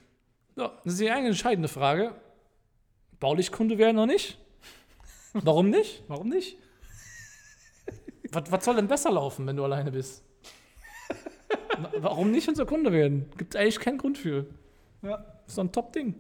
Ja, 0.56 0.72
das 0.84 0.94
ist 0.94 1.02
die 1.02 1.10
eine 1.10 1.28
entscheidende 1.28 1.68
Frage. 1.68 2.16
Baulichkunde 3.20 3.78
werden 3.78 3.98
noch 3.98 4.06
nicht? 4.06 4.38
Warum 5.34 5.70
nicht? 5.70 6.04
Warum 6.08 6.30
nicht? 6.30 6.58
was, 8.32 8.52
was 8.52 8.66
soll 8.66 8.76
denn 8.76 8.88
besser 8.88 9.12
laufen, 9.12 9.46
wenn 9.48 9.56
du 9.56 9.64
alleine 9.64 9.92
bist? 9.92 10.24
Warum 12.00 12.32
nicht 12.32 12.48
unser 12.48 12.66
Kunde 12.66 12.92
werden? 12.92 13.30
Gibt 13.38 13.56
eigentlich 13.56 13.80
keinen 13.80 13.98
Grund 13.98 14.18
für. 14.18 14.46
Ja. 15.02 15.26
Ist 15.48 15.58
doch 15.58 15.64
ein 15.64 15.72
Top-Ding. 15.72 16.16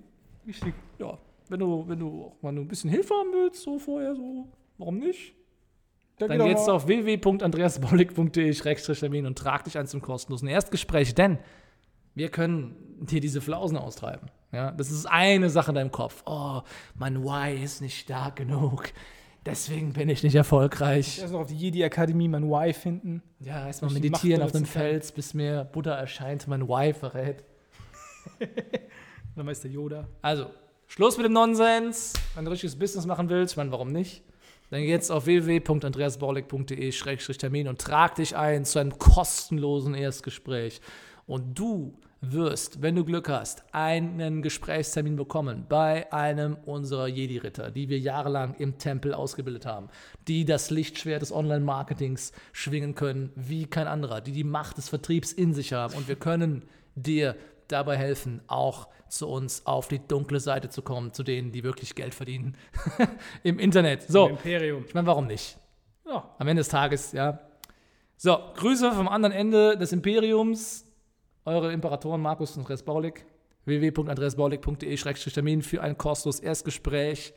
Richtig. 0.45 0.73
Ja. 0.99 1.17
Wenn 1.49 1.59
du, 1.59 1.87
wenn 1.87 1.99
du 1.99 2.25
auch 2.25 2.41
mal 2.41 2.53
ein 2.53 2.67
bisschen 2.67 2.89
Hilfe 2.89 3.13
haben 3.13 3.31
willst, 3.31 3.61
so 3.61 3.77
vorher, 3.77 4.15
so, 4.15 4.47
warum 4.77 4.97
nicht? 4.97 5.35
Dann, 6.19 6.29
Dann 6.29 6.47
geht's 6.47 6.69
auf 6.69 6.87
www.andreasbaulig.de-termin 6.87 9.25
und 9.25 9.37
trag 9.37 9.63
dich 9.63 9.77
ein 9.77 9.87
zum 9.87 10.01
kostenlosen 10.01 10.47
Erstgespräch, 10.47 11.15
denn 11.15 11.39
wir 12.15 12.29
können 12.29 12.75
dir 13.01 13.19
diese 13.19 13.41
Flausen 13.41 13.77
austreiben. 13.77 14.29
Ja, 14.51 14.71
das 14.71 14.91
ist 14.91 15.07
eine 15.07 15.49
Sache 15.49 15.71
in 15.71 15.75
deinem 15.75 15.91
Kopf. 15.91 16.21
Oh, 16.27 16.61
mein 16.95 17.23
Why 17.23 17.63
ist 17.63 17.81
nicht 17.81 17.99
stark 17.99 18.35
genug. 18.35 18.93
Deswegen 19.45 19.93
bin 19.93 20.07
ich 20.07 20.23
nicht 20.23 20.35
erfolgreich. 20.35 21.19
Erst 21.19 21.33
noch 21.33 21.41
auf 21.41 21.47
die 21.47 21.57
Jedi-Akademie 21.57 22.29
mein 22.29 22.49
Why 22.49 22.71
finden. 22.71 23.21
Ja, 23.39 23.67
erstmal 23.67 23.91
meditieren 23.91 24.41
auf 24.41 24.55
einem 24.55 24.65
Fels, 24.65 25.11
bis 25.11 25.33
mir 25.33 25.65
Buddha 25.65 25.95
erscheint, 25.95 26.47
mein 26.47 26.67
Why 26.67 26.93
verrät. 26.93 27.43
Dann 29.35 29.45
Meister 29.45 29.67
Yoda. 29.67 30.07
Also, 30.21 30.45
Schluss 30.87 31.17
mit 31.17 31.25
dem 31.25 31.33
Nonsens. 31.33 32.13
Wenn 32.35 32.45
du 32.45 32.51
richtiges 32.51 32.77
Business 32.77 33.05
machen 33.05 33.27
willst, 33.27 33.53
ich 33.53 33.57
meine, 33.57 33.71
warum 33.71 33.91
nicht? 33.91 34.23
Dann 34.73 34.81
geh 34.81 34.89
jetzt 34.89 35.09
auf 35.11 35.27
www.andreasbaulig.de-termin 35.27 37.67
und 37.67 37.79
trag 37.79 38.15
dich 38.15 38.35
ein 38.35 38.65
zu 38.65 38.79
einem 38.79 38.97
kostenlosen 38.97 39.93
Erstgespräch. 39.93 40.81
Und 41.27 41.59
du 41.59 41.93
wirst, 42.21 42.81
wenn 42.81 42.95
du 42.95 43.05
Glück 43.05 43.29
hast, 43.29 43.63
einen 43.71 44.41
Gesprächstermin 44.41 45.15
bekommen 45.15 45.67
bei 45.69 46.11
einem 46.11 46.57
unserer 46.65 47.07
Jedi-Ritter, 47.07 47.69
die 47.69 47.87
wir 47.87 47.99
jahrelang 47.99 48.55
im 48.55 48.79
Tempel 48.79 49.13
ausgebildet 49.13 49.67
haben, 49.67 49.89
die 50.27 50.43
das 50.43 50.71
Lichtschwert 50.71 51.21
des 51.21 51.31
Online-Marketings 51.31 52.31
schwingen 52.51 52.95
können 52.95 53.31
wie 53.35 53.67
kein 53.67 53.85
anderer, 53.85 54.21
die 54.21 54.31
die 54.31 54.43
Macht 54.43 54.79
des 54.79 54.89
Vertriebs 54.89 55.33
in 55.33 55.53
sich 55.53 55.73
haben. 55.73 55.93
Und 55.93 56.07
wir 56.07 56.15
können 56.15 56.63
dir 56.95 57.35
dabei 57.73 57.97
helfen, 57.97 58.41
auch 58.47 58.87
zu 59.09 59.27
uns 59.27 59.65
auf 59.65 59.87
die 59.87 59.99
dunkle 59.99 60.39
Seite 60.39 60.69
zu 60.69 60.81
kommen, 60.81 61.11
zu 61.13 61.23
denen, 61.23 61.51
die 61.51 61.63
wirklich 61.63 61.95
Geld 61.95 62.15
verdienen 62.15 62.55
im 63.43 63.59
Internet. 63.59 64.03
So, 64.03 64.27
Im 64.27 64.35
Imperium. 64.35 64.85
Ich 64.87 64.93
meine, 64.93 65.07
warum 65.07 65.27
nicht? 65.27 65.57
Ja. 66.05 66.33
Am 66.37 66.47
Ende 66.47 66.61
des 66.61 66.69
Tages, 66.69 67.11
ja. 67.11 67.39
So, 68.17 68.37
Grüße 68.55 68.91
vom 68.91 69.07
anderen 69.07 69.33
Ende 69.33 69.77
des 69.77 69.91
Imperiums. 69.91 70.85
Eure 71.45 71.73
Imperatoren 71.73 72.21
Markus 72.21 72.55
und 72.55 72.61
Andreas 72.61 72.83
Baulig. 72.83 73.25
www.andreasbaulig.de-termin 73.65 75.61
für 75.61 75.81
ein 75.81 75.97
kostenloses 75.97 76.41
Erstgespräch. 76.41 77.33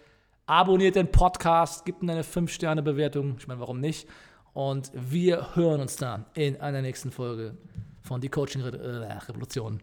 Abonniert 0.47 0.95
den 0.95 1.11
Podcast, 1.11 1.85
gebt 1.85 2.03
ihm 2.03 2.11
eine 2.11 2.23
5-Sterne-Bewertung. 2.23 3.37
Ich 3.39 3.49
meine, 3.49 3.59
warum 3.61 3.81
nicht? 3.81 4.09
Und 4.53 4.93
wir 4.95 5.57
hören 5.57 5.81
uns 5.81 5.97
dann 5.97 6.25
in 6.35 6.61
einer 6.61 6.83
nächsten 6.83 7.11
Folge 7.11 7.57
von 8.01 8.21
Die 8.21 8.29
Coaching-Revolution. 8.29 9.83